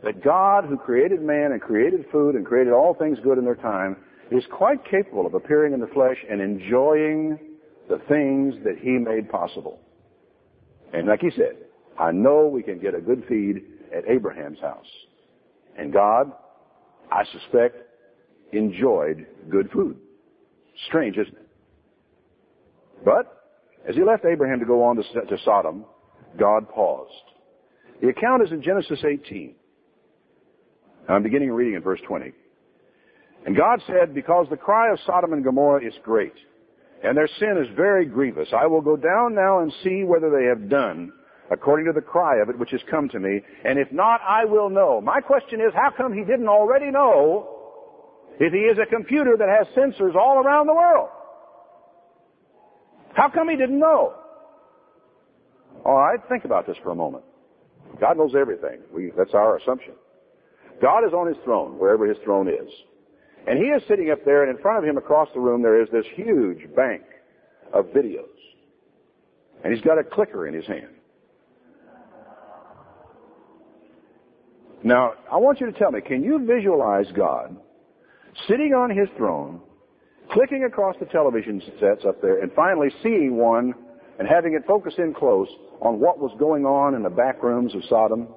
[0.04, 3.56] that God, who created man and created food and created all things good in their
[3.56, 3.96] time,
[4.30, 7.38] is quite capable of appearing in the flesh and enjoying
[7.88, 9.80] the things that He made possible.
[10.92, 11.56] And like He said,
[11.98, 13.62] I know we can get a good feed
[13.94, 14.86] at Abraham's house.
[15.76, 16.32] And God,
[17.10, 17.76] I suspect,
[18.52, 19.96] enjoyed good food.
[20.86, 21.48] Strange, isn't it?
[23.04, 23.37] But,
[23.88, 25.84] as he left Abraham to go on to, to Sodom,
[26.38, 27.12] God paused.
[28.02, 29.54] The account is in Genesis 18.
[31.08, 32.32] I'm beginning reading in verse 20.
[33.46, 36.34] And God said, Because the cry of Sodom and Gomorrah is great,
[37.02, 40.46] and their sin is very grievous, I will go down now and see whether they
[40.46, 41.12] have done
[41.50, 44.44] according to the cry of it which has come to me, and if not, I
[44.44, 45.00] will know.
[45.00, 47.48] My question is, how come he didn't already know
[48.38, 51.08] if he is a computer that has sensors all around the world?
[53.18, 54.14] How come he didn't know?
[55.84, 57.24] All right, think about this for a moment.
[58.00, 58.78] God knows everything.
[58.94, 59.94] We, that's our assumption.
[60.80, 62.70] God is on his throne, wherever his throne is.
[63.48, 65.82] And he is sitting up there, and in front of him across the room there
[65.82, 67.02] is this huge bank
[67.72, 68.28] of videos.
[69.64, 70.94] And he's got a clicker in his hand.
[74.84, 77.56] Now, I want you to tell me, can you visualize God
[78.46, 79.60] sitting on his throne,
[80.32, 83.74] clicking across the television sets up there, and finally seeing one
[84.18, 85.48] and having it focus in close
[85.80, 88.28] on what was going on in the back rooms of Sodom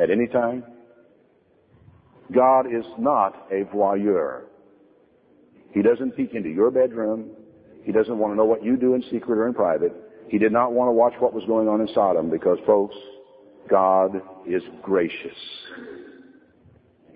[0.00, 0.64] at any time?
[2.32, 4.42] God is not a voyeur.
[5.72, 7.30] He doesn't peek into your bedroom.
[7.84, 9.92] He doesn't want to know what you do in secret or in private.
[10.28, 12.94] He did not want to watch what was going on in Sodom because, folks,
[13.68, 15.36] God is gracious.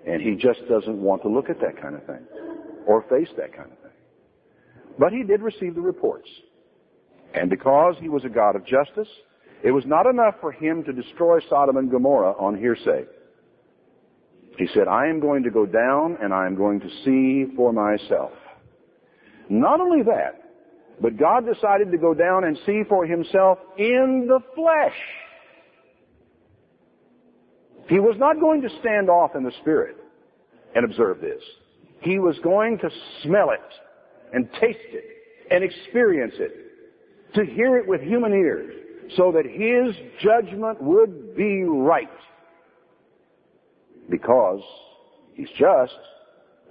[0.07, 2.25] And He just doesn't want to look at that kind of thing
[2.87, 3.82] or face that kind of thing.
[4.97, 6.29] But He did receive the reports.
[7.33, 9.07] And because He was a God of justice,
[9.63, 13.05] it was not enough for Him to destroy Sodom and Gomorrah on hearsay.
[14.57, 17.73] He said, I am going to go down and I am going to see for
[17.73, 18.31] myself.
[19.49, 20.43] Not only that,
[21.01, 24.95] but God decided to go down and see for himself in the flesh.
[27.89, 29.97] He was not going to stand off in the spirit
[30.75, 31.41] and observe this.
[32.01, 32.89] He was going to
[33.23, 33.59] smell it
[34.33, 35.05] and taste it
[35.51, 38.73] and experience it, to hear it with human ears,
[39.15, 42.09] so that his judgment would be right
[44.09, 44.61] because
[45.33, 45.93] he's just,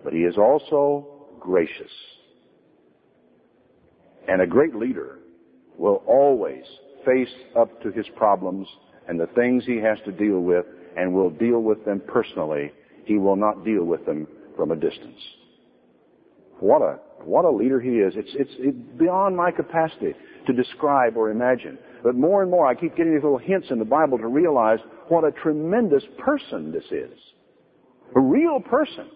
[0.04, 1.90] but he is also gracious.
[4.28, 5.18] And a great leader
[5.76, 6.64] will always
[7.04, 8.68] face up to his problems
[9.08, 10.64] and the things he has to deal with
[10.96, 12.72] and will deal with them personally.
[13.04, 15.18] He will not deal with them from a distance.
[16.60, 18.14] What a, what a leader he is.
[18.16, 20.14] It's, it's, it's beyond my capacity
[20.46, 21.78] to describe or imagine.
[22.02, 24.78] But more and more I keep getting these little hints in the Bible to realize
[25.08, 27.18] what a tremendous person this is.
[28.16, 29.08] A real person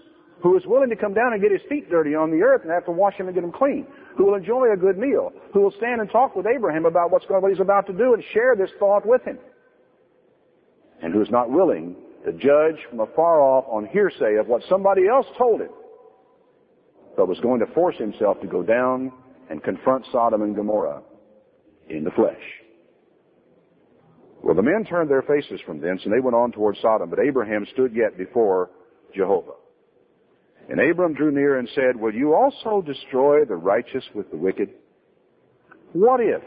[0.43, 2.71] who is willing to come down and get his feet dirty on the earth and
[2.71, 3.87] have to wash them and get them clean.
[4.17, 5.33] Who will enjoy a good meal.
[5.53, 8.15] Who will stand and talk with Abraham about what's going, what he's about to do
[8.15, 9.39] and share this thought with him.
[11.03, 15.09] And who is not willing to judge from afar off on hearsay of what somebody
[15.09, 15.71] else told him,
[17.17, 19.13] but was going to force himself to go down
[19.51, 21.03] and confront Sodom and Gomorrah
[21.89, 22.43] in the flesh.
[24.43, 27.19] Well, the men turned their faces from thence, and they went on toward Sodom, but
[27.19, 28.71] Abraham stood yet before
[29.15, 29.55] Jehovah.
[30.69, 34.71] And Abram drew near and said, Will you also destroy the righteous with the wicked?
[35.93, 36.43] What if?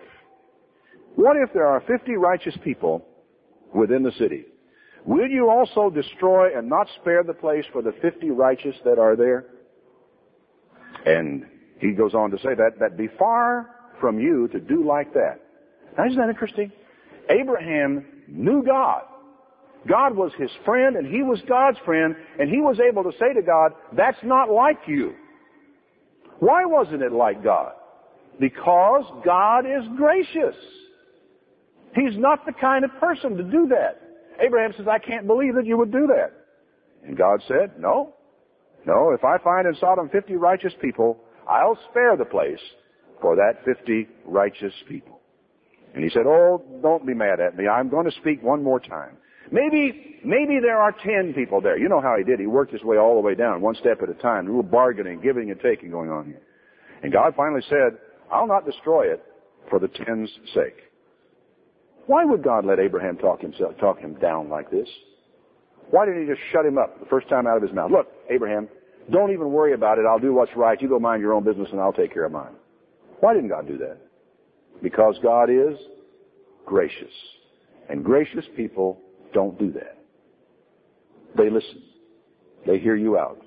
[1.15, 3.05] What if there are 50 righteous people
[3.73, 4.45] within the city?
[5.05, 9.15] Will you also destroy and not spare the place for the 50 righteous that are
[9.15, 9.45] there?
[11.05, 11.45] And
[11.79, 15.39] he goes on to say that, that be far from you to do like that.
[15.97, 16.71] Now isn't that interesting?
[17.29, 19.03] Abraham knew God.
[19.87, 23.33] God was his friend and he was God's friend and he was able to say
[23.33, 25.13] to God, that's not like you.
[26.39, 27.73] Why wasn't it like God?
[28.39, 30.55] Because God is gracious.
[31.95, 34.01] He's not the kind of person to do that.
[34.41, 36.31] Abraham says, I can't believe that you would do that.
[37.05, 38.13] And God said, no.
[38.85, 41.17] No, if I find in Sodom 50 righteous people,
[41.47, 42.59] I'll spare the place
[43.21, 45.19] for that 50 righteous people.
[45.93, 47.67] And he said, Oh, don't be mad at me.
[47.67, 49.17] I'm going to speak one more time.
[49.51, 51.77] Maybe, maybe there are ten people there.
[51.77, 52.39] You know how he did.
[52.39, 54.45] He worked his way all the way down, one step at a time.
[54.45, 56.41] A little bargaining, giving and taking going on here.
[57.01, 57.97] And God finally said,
[58.31, 59.23] I'll not destroy it
[59.69, 60.77] for the ten's sake.
[62.05, 64.87] Why would God let Abraham talk himself, talk him down like this?
[65.91, 67.91] Why didn't he just shut him up the first time out of his mouth?
[67.91, 68.67] Look, Abraham,
[69.11, 70.05] don't even worry about it.
[70.05, 70.79] I'll do what's right.
[70.81, 72.53] You go mind your own business and I'll take care of mine.
[73.19, 73.97] Why didn't God do that?
[74.81, 75.77] Because God is
[76.65, 77.11] gracious.
[77.89, 78.99] And gracious people
[79.33, 79.97] don't do that.
[81.35, 81.81] They listen.
[82.65, 83.41] They hear you out.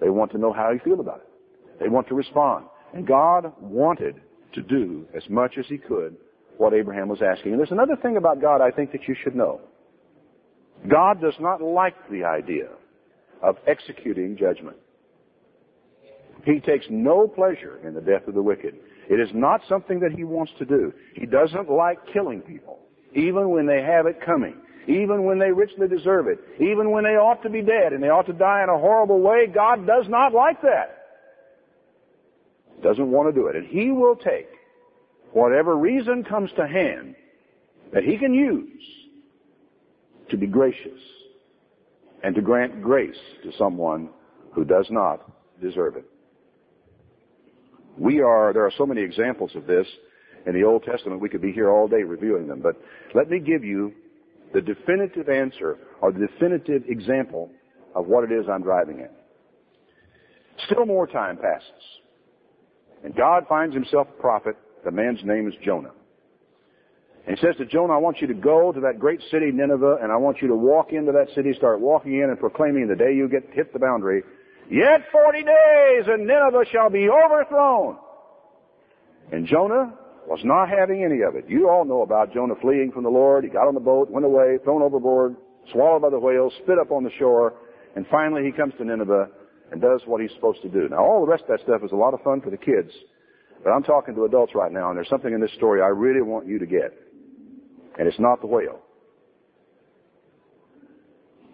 [0.00, 1.78] They want to know how you feel about it.
[1.80, 2.66] They want to respond.
[2.94, 4.20] And God wanted
[4.54, 6.16] to do as much as he could
[6.58, 7.52] what Abraham was asking.
[7.52, 9.60] And there's another thing about God I think that you should know.
[10.90, 12.68] God does not like the idea
[13.42, 14.76] of executing judgment.
[16.44, 18.74] He takes no pleasure in the death of the wicked.
[19.08, 20.92] It is not something that he wants to do.
[21.14, 22.80] He doesn't like killing people,
[23.14, 24.56] even when they have it coming,
[24.88, 28.08] even when they richly deserve it, even when they ought to be dead and they
[28.08, 29.46] ought to die in a horrible way.
[29.46, 30.98] God does not like that.
[32.82, 33.54] Doesn't want to do it.
[33.54, 34.48] And he will take
[35.32, 37.14] whatever reason comes to hand
[37.92, 38.82] that he can use
[40.32, 40.98] to be gracious
[42.24, 44.10] and to grant grace to someone
[44.52, 45.30] who does not
[45.60, 46.04] deserve it.
[47.96, 49.86] We are, there are so many examples of this
[50.46, 52.76] in the Old Testament, we could be here all day reviewing them, but
[53.14, 53.92] let me give you
[54.52, 57.50] the definitive answer or the definitive example
[57.94, 59.14] of what it is I'm driving at.
[60.66, 61.68] Still more time passes.
[63.04, 64.56] And God finds himself a prophet.
[64.84, 65.92] The man's name is Jonah.
[67.26, 69.98] And he says to Jonah, I want you to go to that great city, Nineveh,
[70.02, 72.96] and I want you to walk into that city, start walking in and proclaiming the
[72.96, 74.24] day you get hit the boundary,
[74.70, 77.98] Yet forty days and Nineveh shall be overthrown.
[79.30, 79.92] And Jonah
[80.26, 81.44] was not having any of it.
[81.48, 83.44] You all know about Jonah fleeing from the Lord.
[83.44, 85.36] He got on the boat, went away, thrown overboard,
[85.72, 87.54] swallowed by the whales, spit up on the shore,
[87.96, 89.28] and finally he comes to Nineveh
[89.72, 90.88] and does what he's supposed to do.
[90.88, 92.90] Now all the rest of that stuff is a lot of fun for the kids,
[93.64, 96.22] but I'm talking to adults right now and there's something in this story I really
[96.22, 96.92] want you to get.
[97.98, 98.80] And it's not the whale.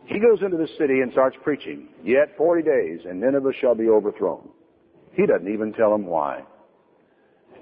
[0.06, 1.88] He goes into the city and starts preaching.
[2.02, 4.48] Yet 40 days and Nineveh shall be overthrown.
[5.12, 6.42] He doesn't even tell them why.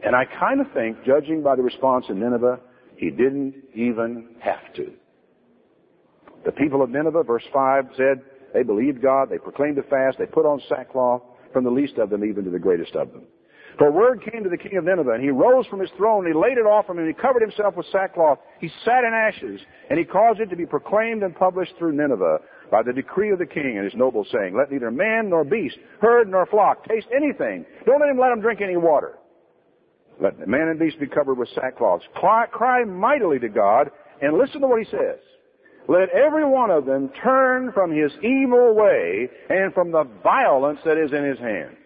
[0.04, 2.60] And I kind of think, judging by the response in Nineveh,
[2.96, 4.92] he didn't even have to.
[6.44, 8.22] The people of Nineveh, verse 5 said,
[8.54, 11.22] they believed God, they proclaimed a fast, they put on sackcloth,
[11.52, 13.22] from the least of them even to the greatest of them.
[13.78, 16.34] For word came to the king of Nineveh, and he rose from his throne, and
[16.34, 18.38] he laid it off from him, and he covered himself with sackcloth.
[18.58, 19.60] He sat in ashes,
[19.90, 22.38] and he caused it to be proclaimed and published through Nineveh
[22.70, 25.76] by the decree of the king and his nobles, saying, Let neither man nor beast,
[26.00, 27.66] herd nor flock taste anything.
[27.84, 29.18] Don't let him let him drink any water.
[30.20, 32.00] Let man and beast be covered with sackcloths.
[32.14, 33.90] Cry, cry mightily to God,
[34.22, 35.20] and listen to what he says.
[35.86, 40.96] Let every one of them turn from his evil way and from the violence that
[40.96, 41.76] is in his hand.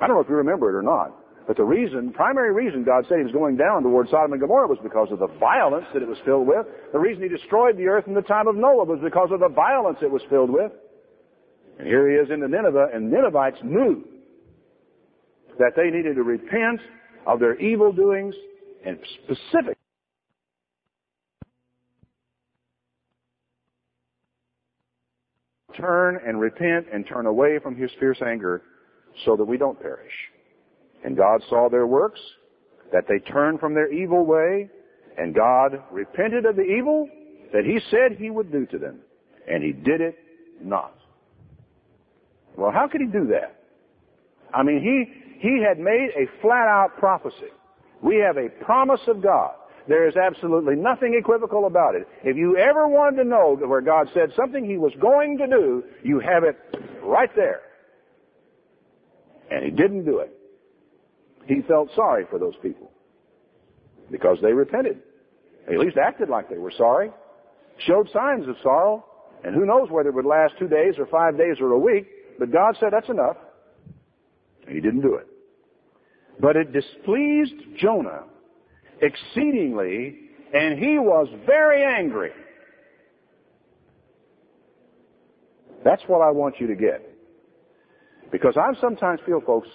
[0.00, 1.14] I don't know if you remember it or not,
[1.46, 4.66] but the reason, primary reason God said he was going down toward Sodom and Gomorrah
[4.66, 6.66] was because of the violence that it was filled with.
[6.92, 9.48] The reason he destroyed the earth in the time of Noah was because of the
[9.48, 10.72] violence it was filled with.
[11.78, 14.04] And here he is in the Nineveh, and Ninevites knew
[15.58, 16.80] that they needed to repent
[17.26, 18.34] of their evil doings
[18.84, 19.78] and specific
[25.76, 28.62] turn and repent and turn away from his fierce anger
[29.24, 30.12] so that we don't perish.
[31.04, 32.20] And God saw their works,
[32.92, 34.68] that they turned from their evil way,
[35.18, 37.08] and God repented of the evil
[37.52, 39.00] that He said He would do to them.
[39.48, 40.16] And He did it
[40.62, 40.94] not.
[42.56, 43.60] Well, how could He do that?
[44.52, 47.52] I mean, He, He had made a flat out prophecy.
[48.02, 49.52] We have a promise of God.
[49.86, 52.08] There is absolutely nothing equivocal about it.
[52.22, 55.84] If you ever wanted to know where God said something He was going to do,
[56.02, 56.56] you have it
[57.02, 57.60] right there.
[59.50, 60.32] And he didn't do it.
[61.46, 62.90] He felt sorry for those people
[64.10, 65.00] because they repented.
[65.66, 67.10] They at least acted like they were sorry,
[67.86, 69.04] showed signs of sorrow,
[69.44, 72.06] and who knows whether it would last two days or five days or a week,
[72.38, 73.36] but God said that's enough.
[74.66, 75.26] And he didn't do it.
[76.40, 78.24] But it displeased Jonah
[79.00, 80.18] exceedingly,
[80.52, 82.30] and he was very angry.
[85.84, 87.13] That's what I want you to get.
[88.34, 89.68] Because I sometimes feel, folks,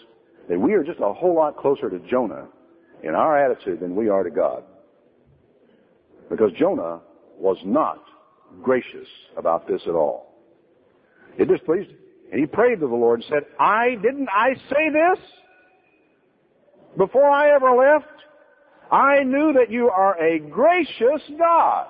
[0.50, 2.50] that we are just a whole lot closer to Jonah
[3.02, 4.66] in our attitude than we are to God.
[6.30, 7.00] Because Jonah
[7.38, 8.04] was not
[8.62, 9.08] gracious
[9.38, 10.36] about this at all.
[11.38, 11.98] It displeased him.
[12.34, 15.26] And he prayed to the Lord and said, I, didn't I say this?
[16.98, 18.12] Before I ever left,
[18.92, 21.88] I knew that you are a gracious God.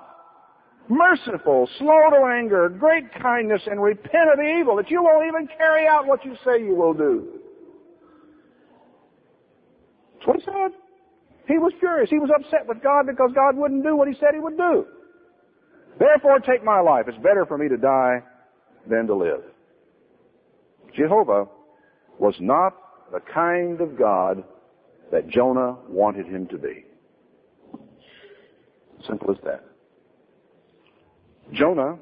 [0.90, 5.88] Merciful, slow to anger, great kindness, and repent of evil, that you won't even carry
[5.88, 7.40] out what you say you will do.
[10.16, 10.72] That's what he said.
[11.48, 12.10] He was furious.
[12.10, 14.86] He was upset with God because God wouldn't do what he said he would do.
[15.98, 17.06] Therefore, take my life.
[17.08, 18.22] It's better for me to die
[18.88, 19.42] than to live.
[20.96, 21.48] Jehovah
[22.20, 22.74] was not
[23.12, 24.44] the kind of God
[25.12, 26.86] that Jonah wanted him to be.
[29.08, 29.69] Simple as that.
[31.54, 31.98] Jonah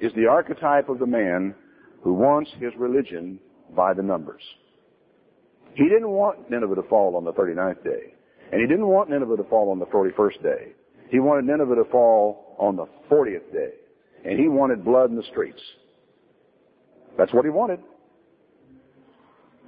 [0.00, 1.54] is the archetype of the man
[2.02, 3.38] who wants his religion
[3.74, 4.42] by the numbers.
[5.74, 8.14] He didn't want Nineveh to fall on the 39th day.
[8.52, 10.72] And he didn't want Nineveh to fall on the 41st day.
[11.10, 13.70] He wanted Nineveh to fall on the 40th day.
[14.24, 15.60] And he wanted blood in the streets.
[17.18, 17.80] That's what he wanted.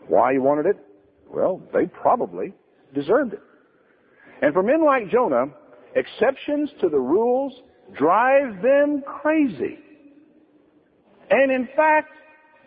[0.06, 0.76] Why he wanted it?
[1.30, 2.54] Well, they probably
[2.94, 3.42] deserved it.
[4.40, 5.46] And for men like Jonah,
[5.94, 7.52] exceptions to the rules
[7.96, 9.78] drive them crazy.
[11.30, 12.08] And in fact,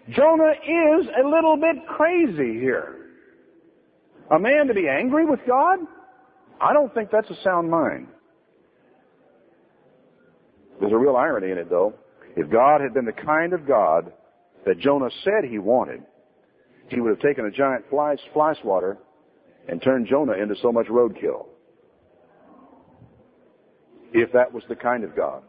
[0.09, 2.97] Jonah is a little bit crazy here.
[4.31, 5.79] A man to be angry with God?
[6.59, 8.07] I don't think that's a sound mind.
[10.79, 11.93] There's a real irony in it though.
[12.35, 14.11] If God had been the kind of God
[14.65, 16.01] that Jonah said he wanted,
[16.87, 18.97] he would have taken a giant fly, fly swatter
[19.67, 21.45] and turned Jonah into so much roadkill.
[24.13, 25.43] If that was the kind of God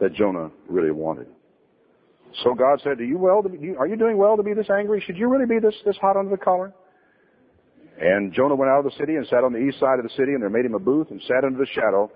[0.00, 1.28] that Jonah really wanted.
[2.44, 3.42] So God said, "Do you well?
[3.42, 5.00] To be, are you doing well to be this angry?
[5.06, 6.72] Should you really be this this hot under the collar?"
[7.98, 10.10] And Jonah went out of the city and sat on the east side of the
[10.10, 12.10] city, and there made him a booth and sat under the shadow,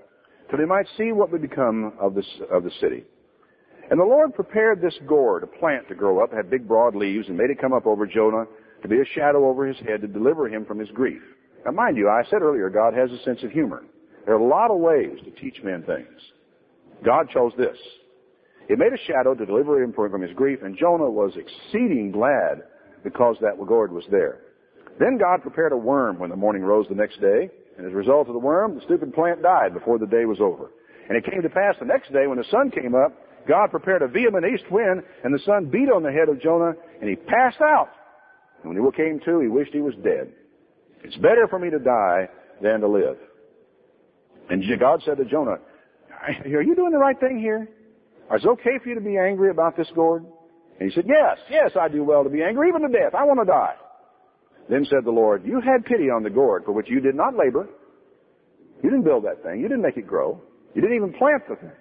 [0.50, 3.04] till he might see what would become of this of the city.
[3.90, 7.28] And the Lord prepared this gourd, a plant to grow up, had big broad leaves,
[7.28, 8.46] and made it come up over Jonah
[8.82, 11.22] to be a shadow over his head to deliver him from his grief.
[11.64, 13.82] Now mind you, I said earlier, God has a sense of humor.
[14.30, 16.06] There are a lot of ways to teach men things.
[17.04, 17.76] God chose this.
[18.68, 22.62] It made a shadow to deliver him from his grief, and Jonah was exceeding glad
[23.02, 24.38] because that gourd was there.
[25.00, 27.96] Then God prepared a worm when the morning rose the next day, and as a
[27.96, 30.70] result of the worm, the stupid plant died before the day was over.
[31.08, 33.10] And it came to pass the next day when the sun came up,
[33.48, 36.74] God prepared a vehement east wind, and the sun beat on the head of Jonah,
[37.00, 37.88] and he passed out.
[38.62, 40.30] And when he came to, he wished he was dead.
[41.02, 42.28] It's better for me to die
[42.62, 43.16] than to live.
[44.50, 45.58] And God said to Jonah,
[46.44, 47.68] are you doing the right thing here?
[48.34, 50.24] Is it okay for you to be angry about this gourd?
[50.78, 53.14] And he said, yes, yes, I do well to be angry, even to death.
[53.14, 53.74] I want to die.
[54.68, 57.36] Then said the Lord, you had pity on the gourd for which you did not
[57.36, 57.68] labor.
[58.82, 59.60] You didn't build that thing.
[59.60, 60.40] You didn't make it grow.
[60.74, 61.72] You didn't even plant the thing.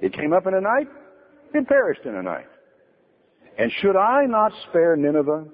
[0.00, 0.88] It came up in a night.
[1.52, 2.46] It perished in a night.
[3.58, 5.46] And should I not spare Nineveh,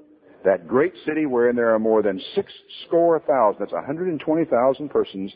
[0.44, 2.52] that great city wherein there are more than six
[2.86, 5.32] score thousand, that's 120,000 persons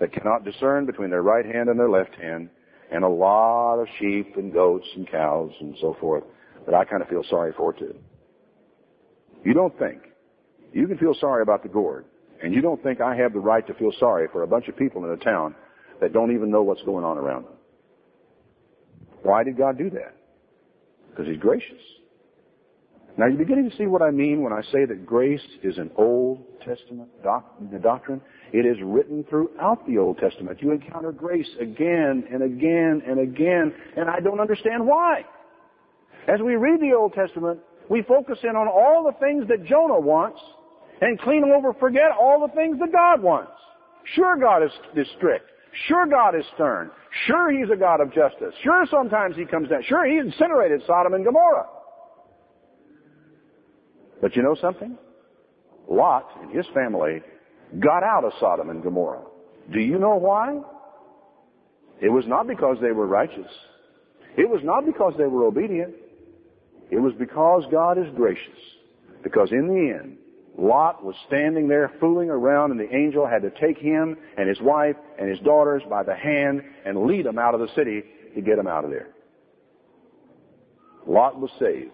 [0.00, 2.48] that cannot discern between their right hand and their left hand,
[2.90, 6.24] and a lot of sheep and goats and cows and so forth
[6.66, 7.94] that I kind of feel sorry for too.
[9.44, 10.02] You don't think.
[10.72, 12.04] You can feel sorry about the gourd,
[12.42, 14.76] and you don't think I have the right to feel sorry for a bunch of
[14.76, 15.54] people in a town
[16.00, 17.52] that don't even know what's going on around them.
[19.22, 20.16] Why did God do that?
[21.10, 21.80] Because He's gracious.
[23.16, 25.90] Now you're beginning to see what I mean when I say that grace is an
[25.96, 28.20] Old Testament doc- doctrine.
[28.52, 30.60] It is written throughout the Old Testament.
[30.60, 35.24] You encounter grace again and again and again, and I don't understand why.
[36.26, 40.00] As we read the Old Testament, we focus in on all the things that Jonah
[40.00, 40.40] wants
[41.00, 43.52] and clean over, forget all the things that God wants.
[44.14, 45.50] Sure, God is, is strict.
[45.86, 46.90] Sure, God is stern.
[47.26, 48.54] Sure, He's a God of justice.
[48.62, 49.82] Sure, sometimes He comes down.
[49.88, 51.66] Sure, He incinerated Sodom and Gomorrah.
[54.24, 54.96] But you know something?
[55.86, 57.20] Lot and his family
[57.78, 59.26] got out of Sodom and Gomorrah.
[59.70, 60.62] Do you know why?
[62.00, 63.52] It was not because they were righteous.
[64.38, 65.92] It was not because they were obedient.
[66.90, 68.58] It was because God is gracious.
[69.22, 70.16] Because in the end,
[70.56, 74.60] Lot was standing there fooling around and the angel had to take him and his
[74.62, 78.02] wife and his daughters by the hand and lead them out of the city
[78.34, 79.10] to get them out of there.
[81.06, 81.92] Lot was saved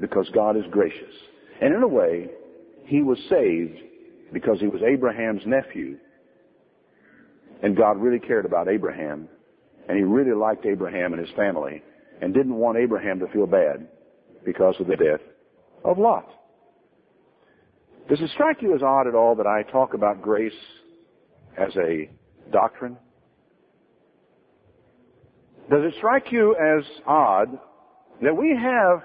[0.00, 1.14] because God is gracious.
[1.60, 2.28] And in a way,
[2.84, 3.78] he was saved
[4.32, 5.98] because he was Abraham's nephew.
[7.62, 9.28] And God really cared about Abraham.
[9.88, 11.82] And he really liked Abraham and his family
[12.20, 13.88] and didn't want Abraham to feel bad
[14.44, 15.20] because of the death
[15.84, 16.28] of Lot.
[18.08, 20.52] Does it strike you as odd at all that I talk about grace
[21.58, 22.08] as a
[22.50, 22.96] doctrine?
[25.70, 27.58] Does it strike you as odd
[28.22, 29.02] that we have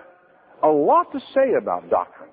[0.63, 2.29] a lot to say about doctrine?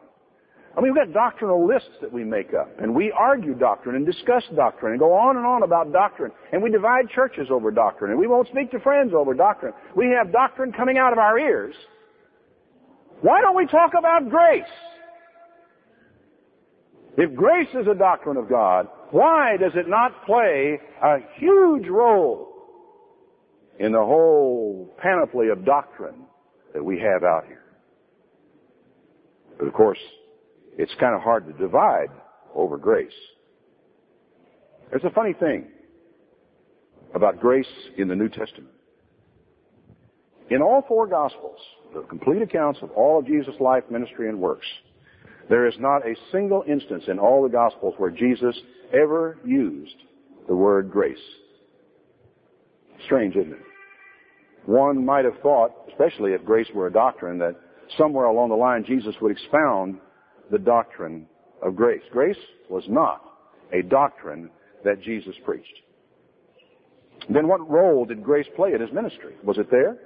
[0.76, 4.06] I mean, we've got doctrinal lists that we make up, and we argue doctrine and
[4.06, 8.12] discuss doctrine and go on and on about doctrine, and we divide churches over doctrine,
[8.12, 9.72] and we won't speak to friends over doctrine.
[9.96, 11.74] We have doctrine coming out of our ears.
[13.20, 14.62] Why don't we talk about grace?
[17.18, 22.48] If grace is a doctrine of God, why does it not play a huge role
[23.80, 26.26] in the whole panoply of doctrine
[26.72, 27.64] that we have out here?
[29.58, 29.98] But of course,
[30.80, 32.08] it's kind of hard to divide
[32.54, 33.12] over grace.
[34.88, 35.68] There's a funny thing
[37.14, 37.66] about grace
[37.98, 38.72] in the New Testament.
[40.48, 41.58] In all four Gospels,
[41.92, 44.66] the complete accounts of all of Jesus' life, ministry, and works,
[45.50, 48.58] there is not a single instance in all the Gospels where Jesus
[48.94, 49.96] ever used
[50.48, 51.18] the word grace.
[53.04, 53.60] Strange, isn't it?
[54.64, 57.56] One might have thought, especially if grace were a doctrine, that
[57.98, 59.98] somewhere along the line Jesus would expound
[60.50, 61.26] the doctrine
[61.62, 62.02] of grace.
[62.10, 62.36] Grace
[62.68, 63.22] was not
[63.72, 64.50] a doctrine
[64.84, 65.80] that Jesus preached.
[67.28, 69.34] Then what role did grace play in his ministry?
[69.44, 69.98] Was it there?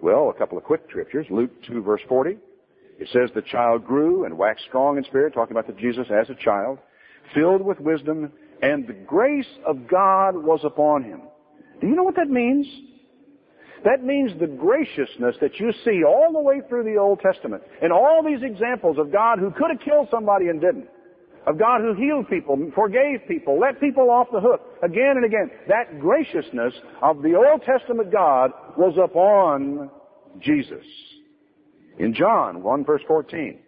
[0.00, 1.26] Well, a couple of quick scriptures.
[1.30, 2.38] Luke 2 verse 40.
[2.98, 6.28] It says the child grew and waxed strong in spirit, talking about the Jesus as
[6.30, 6.78] a child,
[7.34, 11.22] filled with wisdom, and the grace of God was upon him.
[11.80, 12.66] Do you know what that means?
[13.84, 17.92] That means the graciousness that you see all the way through the Old Testament and
[17.92, 20.88] all these examples of God who could have killed somebody and didn't.
[21.46, 25.50] Of God who healed people, forgave people, let people off the hook again and again.
[25.68, 29.90] That graciousness of the Old Testament God was upon
[30.40, 30.84] Jesus.
[31.98, 33.60] In John 1 verse 14.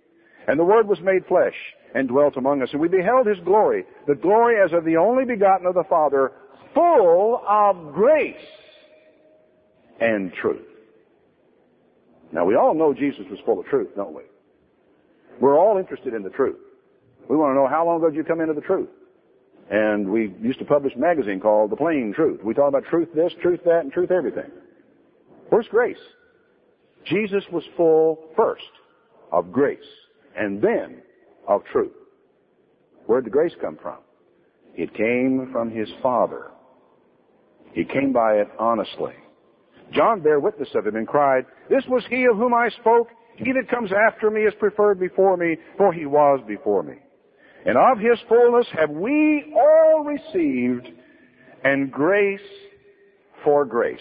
[0.49, 1.55] And the Word was made flesh
[1.95, 5.25] and dwelt among us, and we beheld His glory, the glory as of the only
[5.25, 6.33] begotten of the Father,
[6.75, 8.37] full of grace
[10.01, 10.66] and truth.
[12.32, 14.22] Now we all know Jesus was full of truth, don't we?
[15.40, 16.59] We're all interested in the truth.
[17.28, 18.88] We want to know how long ago did you come into the truth?
[19.70, 22.40] And we used to publish a magazine called The Plain Truth.
[22.42, 24.51] We talk about truth this, truth that, and truth everything.
[25.48, 25.96] Where's grace?
[27.07, 28.62] Jesus was full first
[29.32, 29.78] of grace
[30.36, 31.03] and then
[31.46, 31.92] of truth.
[33.07, 33.98] Where did the grace come from?
[34.74, 36.51] It came from his Father.
[37.72, 39.14] He came by it honestly.
[39.93, 43.09] John bare witness of him and cried, This was he of whom I spoke.
[43.36, 46.97] He that comes after me is preferred before me, for he was before me.
[47.66, 50.88] And of his fullness have we all received,
[51.64, 52.41] and grace
[53.45, 53.99] for grace.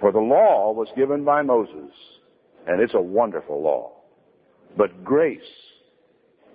[0.00, 1.92] For the law was given by Moses,
[2.66, 3.92] and it's a wonderful law.
[4.76, 5.40] But grace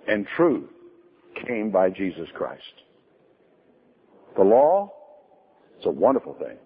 [0.06, 0.70] and truth
[1.46, 2.62] came by Jesus Christ.
[4.36, 4.92] The law,
[5.76, 6.58] it's a wonderful thing.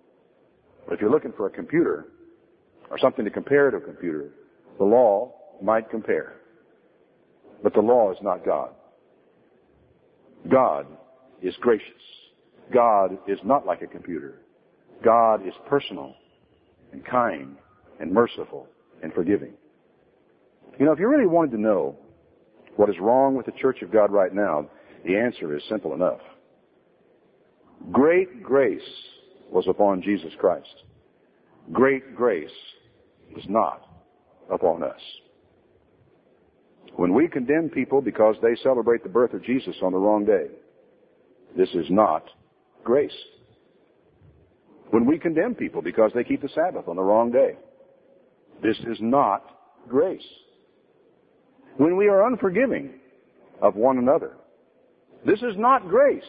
[0.86, 2.06] But if you're looking for a computer
[2.90, 4.30] or something to compare to a computer,
[4.78, 5.32] the law
[5.62, 6.34] might compare.
[7.62, 8.70] But the law is not God.
[10.50, 10.86] God
[11.42, 11.88] is gracious.
[12.72, 14.42] God is not like a computer.
[15.02, 16.14] God is personal
[16.92, 17.56] and kind
[18.00, 18.66] and merciful
[19.02, 19.54] and forgiving.
[20.78, 21.96] You know, if you really wanted to know
[22.76, 24.68] what is wrong with the Church of God right now,
[25.06, 26.20] the answer is simple enough.
[27.92, 28.80] Great grace
[29.50, 30.82] was upon Jesus Christ.
[31.72, 32.50] Great grace
[33.36, 33.82] is not
[34.50, 35.00] upon us.
[36.96, 40.46] When we condemn people because they celebrate the birth of Jesus on the wrong day,
[41.56, 42.24] this is not
[42.84, 43.16] grace.
[44.90, 47.56] When we condemn people because they keep the Sabbath on the wrong day,
[48.62, 49.44] this is not
[49.88, 50.22] grace.
[51.76, 53.00] When we are unforgiving
[53.60, 54.36] of one another,
[55.26, 56.22] this is not grace.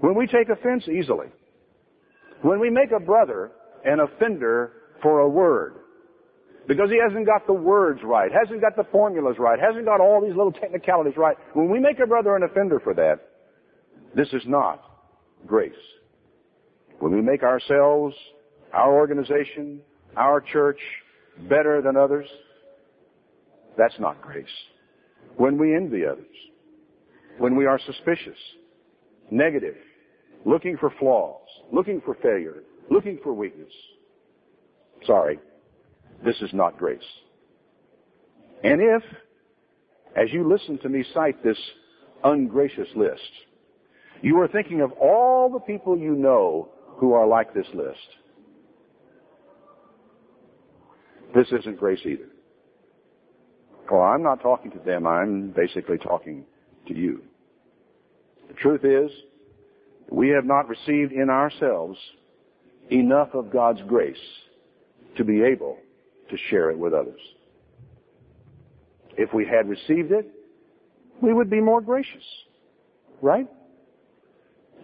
[0.00, 1.26] When we take offense easily,
[2.42, 3.52] when we make a brother
[3.84, 4.72] an offender
[5.02, 5.74] for a word,
[6.68, 10.20] because he hasn't got the words right, hasn't got the formulas right, hasn't got all
[10.20, 13.20] these little technicalities right, when we make a brother an offender for that,
[14.14, 14.82] this is not
[15.46, 15.72] grace.
[16.98, 18.14] When we make ourselves,
[18.72, 19.80] our organization,
[20.16, 20.78] our church
[21.48, 22.26] better than others,
[23.76, 24.46] that's not grace.
[25.36, 26.26] When we envy others,
[27.38, 28.36] when we are suspicious,
[29.30, 29.76] negative,
[30.44, 33.72] looking for flaws, looking for failure, looking for weakness.
[35.06, 35.38] Sorry,
[36.24, 37.00] this is not grace.
[38.62, 39.02] And if,
[40.16, 41.58] as you listen to me cite this
[42.24, 43.20] ungracious list,
[44.22, 46.68] you are thinking of all the people you know
[46.98, 47.98] who are like this list,
[51.34, 52.28] this isn't grace either.
[53.90, 56.44] Well, I'm not talking to them, I'm basically talking
[56.86, 57.22] to you.
[58.48, 59.10] The truth is,
[60.10, 61.96] we have not received in ourselves
[62.90, 64.16] enough of God's grace
[65.16, 65.78] to be able
[66.30, 67.20] to share it with others.
[69.16, 70.28] If we had received it,
[71.22, 72.24] we would be more gracious.
[73.22, 73.46] Right?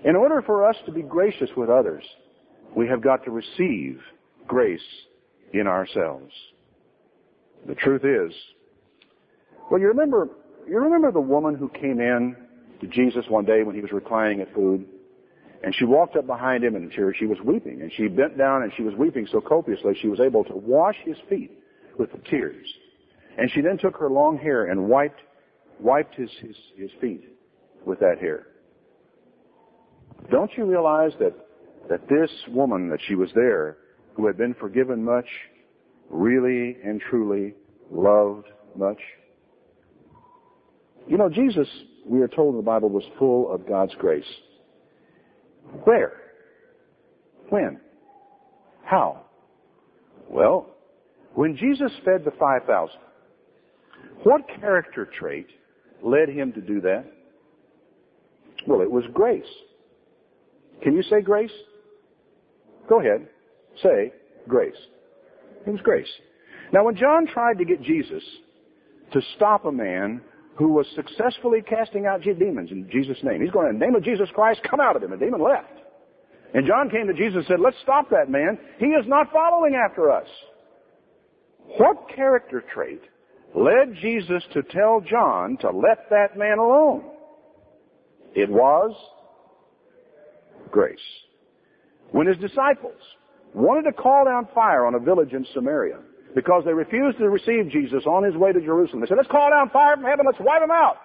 [0.05, 2.05] In order for us to be gracious with others,
[2.77, 4.01] we have got to receive
[4.47, 4.81] grace
[5.53, 6.33] in ourselves.
[7.67, 8.33] The truth is,
[9.71, 10.29] well, you remember,
[10.69, 12.37] you remember the woman who came in
[12.81, 14.87] to Jesus one day when he was reclining at food?
[15.67, 17.83] And she walked up behind him and she was weeping.
[17.83, 20.95] And she bent down and she was weeping so copiously she was able to wash
[21.05, 21.51] his feet
[21.99, 22.65] with the tears.
[23.37, 25.19] And she then took her long hair and wiped,
[25.81, 27.25] wiped his, his, his feet
[27.85, 28.47] with that hair.
[30.31, 31.35] Don't you realize that,
[31.91, 33.79] that this woman, that she was there,
[34.15, 35.27] who had been forgiven much,
[36.11, 37.55] really and truly
[37.91, 38.47] loved
[38.77, 39.01] much?
[41.09, 41.67] You know, Jesus,
[42.05, 44.25] we are told in the Bible, was full of God's grace.
[45.85, 46.13] Where?
[47.49, 47.81] When?
[48.85, 49.23] How?
[50.29, 50.67] Well,
[51.35, 52.97] when Jesus fed the 5,000,
[54.23, 55.47] what character trait
[56.03, 57.05] led him to do that?
[58.67, 59.45] Well, it was grace.
[60.83, 61.51] Can you say grace?
[62.89, 63.29] Go ahead.
[63.83, 64.13] Say
[64.49, 64.75] grace.
[65.67, 66.09] It was grace.
[66.73, 68.23] Now, when John tried to get Jesus
[69.13, 70.21] to stop a man
[70.57, 73.43] who was successfully casting out demons in Jesus' name.
[73.43, 75.11] He's going, in the name of Jesus Christ, come out of him.
[75.11, 75.73] The demon left.
[76.55, 78.59] And John came to Jesus and said, let's stop that man.
[78.79, 80.29] He is not following after us.
[81.79, 83.03] What character trait
[83.55, 87.05] led Jesus to tell John to let that man alone?
[88.35, 88.95] It was
[90.71, 90.99] grace.
[92.13, 93.01] When his disciples
[93.55, 95.99] wanted to call down fire on a village in Samaria,
[96.37, 99.01] because they refused to receive Jesus on his way to Jerusalem.
[99.01, 100.97] They said, let's call down fire from heaven, let's wipe them out.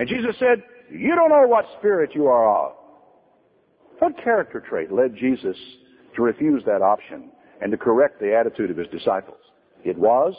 [0.00, 2.72] And Jesus said, you don't know what spirit you are of.
[4.00, 5.56] What character trait led Jesus
[6.16, 7.30] to refuse that option
[7.62, 9.38] and to correct the attitude of his disciples?
[9.84, 10.34] It was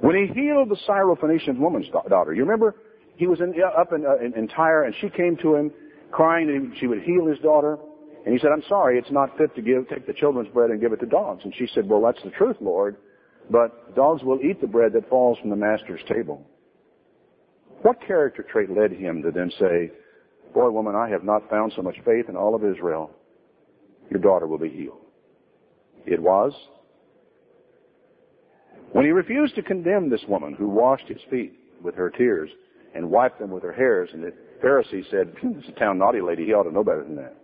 [0.00, 2.32] when he healed the Syrophoenician woman's daughter.
[2.32, 2.76] You remember?
[3.16, 5.70] He was in, up in, uh, in, in Tyre and she came to him
[6.10, 7.76] crying that she would heal his daughter.
[8.24, 10.80] And he said, I'm sorry, it's not fit to give, take the children's bread and
[10.80, 11.42] give it to dogs.
[11.44, 12.96] And she said, well, that's the truth, Lord,
[13.50, 16.46] but dogs will eat the bread that falls from the master's table.
[17.82, 19.90] What character trait led him to then say,
[20.52, 23.10] boy, woman, I have not found so much faith in all of Israel.
[24.10, 25.00] Your daughter will be healed.
[26.06, 26.52] It was
[28.92, 32.50] when he refused to condemn this woman who washed his feet with her tears
[32.94, 35.98] and wiped them with her hairs, and the Pharisee said, hmm, this is a town
[35.98, 37.36] naughty lady, he ought to know better than that.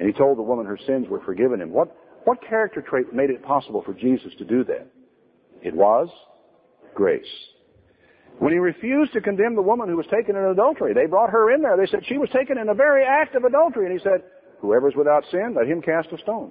[0.00, 1.70] And he told the woman her sins were forgiven him.
[1.70, 1.94] What,
[2.24, 4.86] what character trait made it possible for Jesus to do that?
[5.62, 6.08] It was
[6.94, 7.22] grace.
[8.38, 11.52] When he refused to condemn the woman who was taken in adultery, they brought her
[11.54, 11.76] in there.
[11.76, 13.84] They said she was taken in a very act of adultery.
[13.90, 14.24] And he said,
[14.60, 16.50] whoever's without sin, let him cast a stone.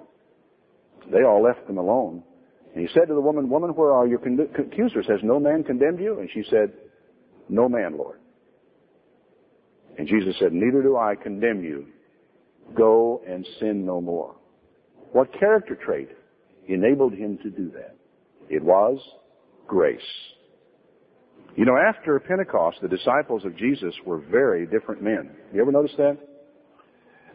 [1.12, 2.22] They all left them alone.
[2.76, 4.20] And he said to the woman, woman, where are your
[4.60, 5.08] accusers?
[5.08, 6.20] Has no man condemned you?
[6.20, 6.72] And she said,
[7.50, 8.20] no man, Lord.
[9.98, 11.88] And Jesus said, neither do I condemn you.
[12.76, 14.36] Go and sin no more.
[15.12, 16.10] What character trait
[16.68, 17.96] enabled him to do that?
[18.50, 19.00] It was
[19.68, 20.00] grace.
[21.56, 25.32] You know, after Pentecost, the disciples of Jesus were very different men.
[25.54, 26.18] You ever notice that?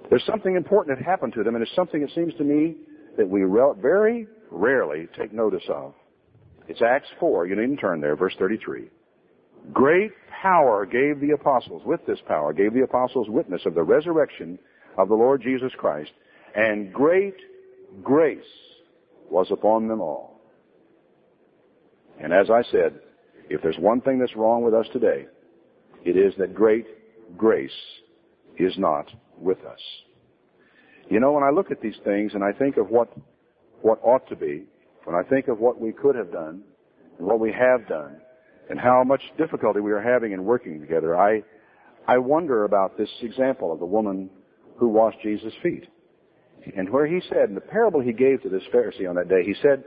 [0.09, 2.77] There's something important that happened to them, and it's something it seems to me
[3.17, 3.43] that we
[3.81, 5.95] very rarely take notice of.
[6.69, 7.47] It's Acts 4.
[7.47, 8.89] You needn't turn there, verse 33.
[9.73, 10.13] Great
[10.43, 14.59] power gave the apostles, with this power, gave the apostles witness of the resurrection
[14.97, 16.11] of the Lord Jesus Christ,
[16.55, 17.37] and great
[18.03, 18.41] grace
[19.31, 20.41] was upon them all.
[22.21, 23.01] And as I said,
[23.51, 25.27] if there's one thing that's wrong with us today,
[26.05, 26.87] it is that great
[27.37, 27.71] grace
[28.59, 29.81] is not with us.
[31.11, 33.13] You know, when I look at these things and I think of what,
[33.83, 34.65] what ought to be,
[35.05, 36.63] when I think of what we could have done
[37.19, 38.17] and what we have done
[38.71, 41.43] and how much difficulty we are having in working together, I,
[42.07, 44.31] I wonder about this example of the woman
[44.77, 45.87] who washed Jesus' feet.
[46.77, 49.45] And where he said, in the parable he gave to this Pharisee on that day,
[49.45, 49.85] he said,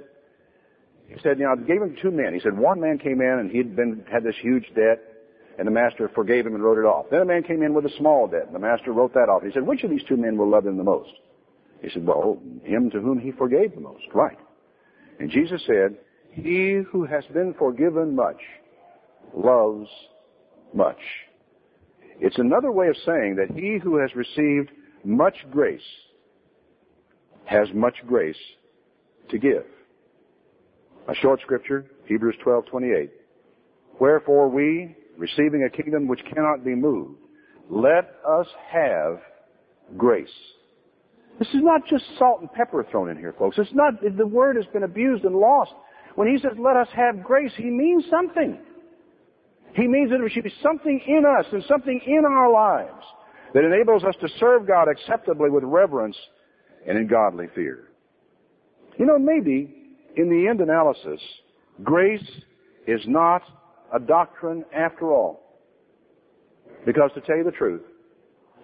[1.07, 2.33] he said, you know, I gave him two men.
[2.33, 5.01] He said, one man came in and he'd been, had this huge debt,
[5.57, 7.07] and the master forgave him and wrote it off.
[7.09, 9.41] Then a man came in with a small debt, and the master wrote that off.
[9.43, 11.09] He said, which of these two men will love him the most?
[11.81, 14.03] He said, well, him to whom he forgave the most.
[14.13, 14.37] Right.
[15.19, 15.97] And Jesus said,
[16.31, 18.41] he who has been forgiven much
[19.33, 19.89] loves
[20.73, 20.99] much.
[22.19, 24.71] It's another way of saying that he who has received
[25.03, 25.81] much grace
[27.45, 28.37] has much grace
[29.29, 29.65] to give.
[31.07, 33.09] A short scripture, Hebrews 12:28.
[33.99, 37.19] Wherefore we, receiving a kingdom which cannot be moved,
[37.69, 39.19] let us have
[39.95, 40.27] grace.
[41.39, 43.57] This is not just salt and pepper thrown in here, folks.
[43.57, 45.71] It's not, the word has been abused and lost.
[46.15, 48.59] When he says, let us have grace, he means something.
[49.77, 53.05] He means that there should be something in us and something in our lives
[53.53, 56.17] that enables us to serve God acceptably with reverence
[56.87, 57.89] and in godly fear.
[58.97, 59.71] You know, maybe
[60.15, 61.21] in the end analysis,
[61.83, 62.27] grace
[62.87, 63.43] is not
[63.93, 65.43] a doctrine after all.
[66.83, 67.83] Because to tell you the truth,